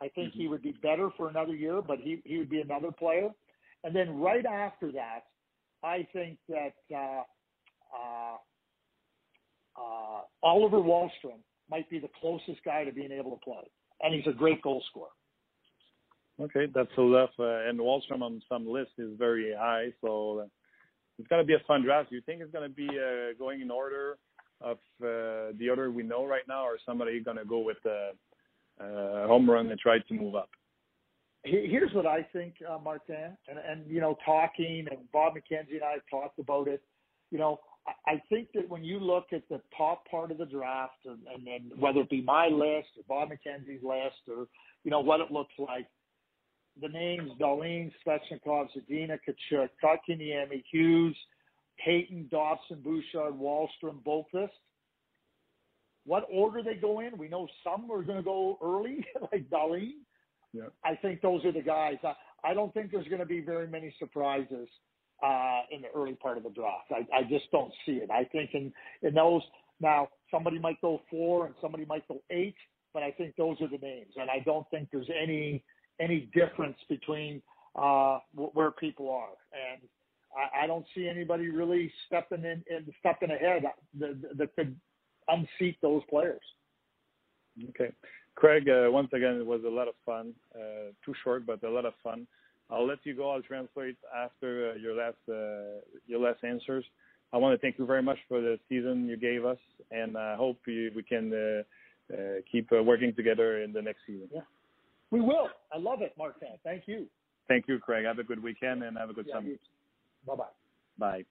I 0.00 0.08
think 0.08 0.30
mm-hmm. 0.30 0.40
he 0.40 0.48
would 0.48 0.62
be 0.62 0.74
better 0.82 1.10
for 1.16 1.28
another 1.28 1.54
year, 1.54 1.80
but 1.80 1.98
he, 1.98 2.20
he 2.24 2.38
would 2.38 2.50
be 2.50 2.60
another 2.60 2.90
player. 2.90 3.30
And 3.84 3.94
then 3.94 4.18
right 4.18 4.44
after 4.44 4.90
that, 4.92 5.20
I 5.82 6.06
think 6.12 6.38
that 6.48 6.74
uh, 6.92 7.22
uh, 7.94 8.36
uh, 9.76 10.20
Oliver 10.42 10.78
Wahlstrom 10.78 11.40
might 11.70 11.88
be 11.90 11.98
the 11.98 12.08
closest 12.20 12.64
guy 12.64 12.84
to 12.84 12.92
being 12.92 13.12
able 13.12 13.30
to 13.32 13.44
play, 13.44 13.70
and 14.02 14.14
he's 14.14 14.26
a 14.26 14.36
great 14.36 14.62
goal 14.62 14.82
scorer. 14.90 15.10
Okay, 16.40 16.66
that's 16.74 16.90
a 16.98 17.00
lot. 17.00 17.30
Uh, 17.38 17.68
and 17.68 17.78
Wahlstrom 17.78 18.22
on 18.22 18.42
some 18.48 18.66
list 18.66 18.90
is 18.98 19.10
very 19.18 19.54
high, 19.56 19.92
so 20.00 20.40
uh, 20.40 20.46
it's 21.18 21.28
going 21.28 21.40
to 21.40 21.46
be 21.46 21.54
a 21.54 21.62
fun 21.66 21.82
draft. 21.82 22.10
Do 22.10 22.16
you 22.16 22.22
think 22.22 22.40
it's 22.40 22.50
going 22.50 22.68
to 22.68 22.74
be 22.74 22.88
uh, 22.88 23.34
going 23.38 23.60
in 23.60 23.70
order 23.70 24.18
of 24.60 24.78
uh, 25.02 25.54
the 25.58 25.68
order 25.70 25.90
we 25.90 26.02
know 26.02 26.24
right 26.24 26.42
now, 26.48 26.64
or 26.64 26.76
somebody 26.84 27.20
going 27.20 27.36
to 27.36 27.44
go 27.44 27.58
with 27.58 27.76
the 27.84 28.10
uh, 28.80 29.28
home 29.28 29.48
run 29.48 29.70
and 29.70 29.78
try 29.78 29.98
to 29.98 30.14
move 30.14 30.34
up? 30.34 30.48
Here's 31.44 31.92
what 31.92 32.06
I 32.06 32.26
think, 32.32 32.54
uh, 32.66 32.78
Martin, 32.78 33.36
and, 33.48 33.58
and 33.58 33.86
you 33.86 34.00
know, 34.00 34.16
talking 34.24 34.86
and 34.90 35.00
Bob 35.12 35.34
McKenzie 35.34 35.74
and 35.74 35.84
I 35.84 35.92
have 35.92 36.02
talked 36.10 36.38
about 36.38 36.68
it. 36.68 36.82
You 37.30 37.38
know, 37.38 37.60
I 38.06 38.22
think 38.30 38.48
that 38.54 38.68
when 38.68 38.82
you 38.82 38.98
look 38.98 39.26
at 39.32 39.42
the 39.50 39.60
top 39.76 40.08
part 40.10 40.30
of 40.30 40.38
the 40.38 40.46
draft, 40.46 41.04
and, 41.04 41.18
and, 41.32 41.46
and 41.46 41.80
whether 41.80 42.00
it 42.00 42.08
be 42.08 42.22
my 42.22 42.46
list 42.46 42.88
or 42.96 43.04
Bob 43.06 43.28
McKenzie's 43.28 43.82
list, 43.82 44.16
or 44.26 44.46
you 44.84 44.90
know 44.90 45.00
what 45.00 45.20
it 45.20 45.30
looks 45.30 45.52
like, 45.58 45.86
the 46.80 46.88
names 46.88 47.30
Dahlin, 47.40 47.92
Svechnikov, 48.06 48.68
Zadina, 48.76 49.18
Tkachuk, 49.18 49.68
Kotkaniemi, 49.82 50.62
Hughes, 50.70 51.16
Hayton, 51.76 52.28
Dobson, 52.30 52.80
Bouchard, 52.82 53.34
Wahlstrom, 53.34 54.02
Boqvist. 54.06 54.48
What 56.06 56.26
order 56.30 56.62
they 56.62 56.74
go 56.74 57.00
in? 57.00 57.16
We 57.16 57.28
know 57.28 57.48
some 57.62 57.90
are 57.90 58.02
going 58.02 58.18
to 58.18 58.24
go 58.24 58.58
early, 58.62 59.04
like 59.32 59.48
Dahlin. 59.48 59.92
Yeah. 60.52 60.64
I 60.84 60.94
think 60.96 61.20
those 61.20 61.44
are 61.44 61.52
the 61.52 61.62
guys. 61.62 61.96
I, 62.04 62.14
I 62.44 62.54
don't 62.54 62.72
think 62.74 62.90
there's 62.92 63.08
going 63.08 63.20
to 63.20 63.26
be 63.26 63.40
very 63.40 63.66
many 63.66 63.94
surprises 63.98 64.68
uh, 65.24 65.60
in 65.70 65.82
the 65.82 65.88
early 65.94 66.14
part 66.14 66.36
of 66.36 66.42
the 66.42 66.50
draft. 66.50 66.90
I, 66.90 67.06
I 67.16 67.22
just 67.22 67.50
don't 67.50 67.72
see 67.86 67.92
it. 67.92 68.10
I 68.10 68.24
think 68.24 68.50
in, 68.52 68.72
in 69.02 69.14
those, 69.14 69.42
now 69.80 70.08
somebody 70.30 70.58
might 70.58 70.80
go 70.80 71.00
four 71.10 71.46
and 71.46 71.54
somebody 71.60 71.84
might 71.86 72.06
go 72.06 72.22
eight, 72.30 72.56
but 72.92 73.02
I 73.02 73.10
think 73.10 73.34
those 73.36 73.56
are 73.60 73.68
the 73.68 73.78
names. 73.78 74.12
And 74.16 74.30
I 74.30 74.40
don't 74.44 74.68
think 74.70 74.88
there's 74.92 75.10
any 75.10 75.64
any 76.00 76.28
difference 76.34 76.76
between 76.88 77.42
uh, 77.76 78.18
where 78.34 78.70
people 78.70 79.10
are. 79.10 79.34
And 79.52 79.82
I, 80.36 80.64
I 80.64 80.66
don't 80.66 80.86
see 80.94 81.08
anybody 81.08 81.48
really 81.48 81.92
stepping 82.06 82.44
in 82.44 82.62
and 82.70 82.92
stepping 83.00 83.30
ahead 83.30 83.64
that, 84.00 84.38
that 84.38 84.54
could 84.56 84.76
unseat 85.28 85.78
those 85.82 86.02
players. 86.10 86.42
Okay. 87.70 87.92
Craig, 88.34 88.68
uh, 88.68 88.90
once 88.90 89.08
again, 89.12 89.34
it 89.36 89.46
was 89.46 89.62
a 89.64 89.70
lot 89.70 89.88
of 89.88 89.94
fun. 90.04 90.34
Uh, 90.54 90.90
too 91.04 91.14
short, 91.22 91.46
but 91.46 91.62
a 91.62 91.70
lot 91.70 91.84
of 91.84 91.94
fun. 92.02 92.26
I'll 92.70 92.86
let 92.86 92.98
you 93.04 93.14
go. 93.14 93.30
I'll 93.30 93.42
translate 93.42 93.96
after 94.16 94.72
uh, 94.72 94.74
your 94.74 94.94
last 94.94 95.16
uh, 95.28 95.80
your 96.06 96.20
last 96.20 96.42
answers. 96.42 96.84
I 97.32 97.36
want 97.36 97.58
to 97.58 97.64
thank 97.64 97.78
you 97.78 97.86
very 97.86 98.02
much 98.02 98.18
for 98.28 98.40
the 98.40 98.58
season 98.68 99.06
you 99.06 99.16
gave 99.16 99.44
us, 99.44 99.58
and 99.90 100.16
I 100.16 100.36
hope 100.36 100.58
we, 100.66 100.90
we 100.94 101.02
can 101.02 101.32
uh, 101.32 102.14
uh, 102.14 102.16
keep 102.50 102.70
working 102.70 103.12
together 103.14 103.62
in 103.62 103.72
the 103.72 103.82
next 103.82 104.00
season. 104.06 104.28
Yeah. 104.32 104.40
We 105.14 105.20
will. 105.20 105.48
I 105.72 105.78
love 105.78 106.02
it, 106.02 106.12
Martin. 106.18 106.48
Thank 106.64 106.88
you. 106.88 107.06
Thank 107.46 107.68
you, 107.68 107.78
Craig. 107.78 108.04
Have 108.04 108.18
a 108.18 108.24
good 108.24 108.42
weekend 108.42 108.82
and 108.82 108.98
have 108.98 109.10
a 109.10 109.12
good 109.12 109.26
yeah, 109.28 109.34
summer. 109.36 109.50
Bye 110.26 110.34
bye. 110.34 110.54
Bye. 110.98 111.24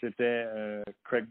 C'était 0.00 0.44
euh, 0.46 0.84
Craig. 1.02 1.26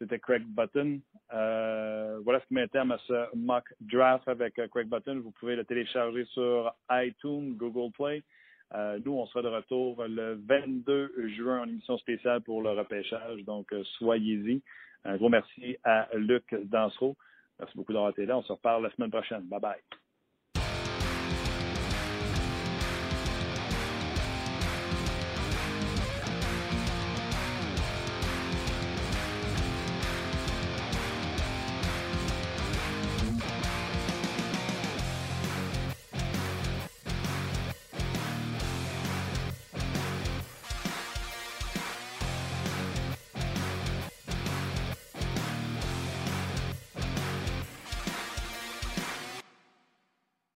C'était 0.00 0.18
Craig 0.18 0.42
Button. 0.44 1.00
Euh, 1.32 2.18
voilà 2.24 2.40
ce 2.40 2.46
qui 2.46 2.54
met 2.54 2.66
terme 2.66 2.90
à 2.90 2.98
ce 3.06 3.36
mock 3.36 3.72
draft 3.80 4.26
avec 4.26 4.58
euh, 4.58 4.66
Craig 4.66 4.88
Button. 4.88 5.20
Vous 5.20 5.30
pouvez 5.30 5.54
le 5.54 5.64
télécharger 5.64 6.24
sur 6.32 6.74
iTunes, 6.90 7.54
Google 7.54 7.92
Play. 7.92 8.24
Euh, 8.74 8.98
nous, 9.04 9.12
on 9.12 9.26
sera 9.26 9.42
de 9.42 9.48
retour 9.48 10.04
le 10.08 10.42
22 10.44 11.28
juin 11.36 11.60
en 11.60 11.68
émission 11.68 11.96
spéciale 11.98 12.40
pour 12.40 12.62
le 12.62 12.70
repêchage. 12.70 13.44
Donc, 13.44 13.72
soyez-y. 13.96 14.60
Un 15.04 15.16
gros 15.18 15.28
merci 15.28 15.76
à 15.84 16.08
Luc 16.14 16.52
Dansereau. 16.64 17.14
Merci 17.60 17.76
beaucoup 17.76 17.92
d'avoir 17.92 18.10
été 18.10 18.26
là. 18.26 18.38
On 18.38 18.42
se 18.42 18.52
reparle 18.52 18.84
la 18.84 18.90
semaine 18.92 19.10
prochaine. 19.10 19.42
Bye 19.48 19.60
bye. 19.60 19.82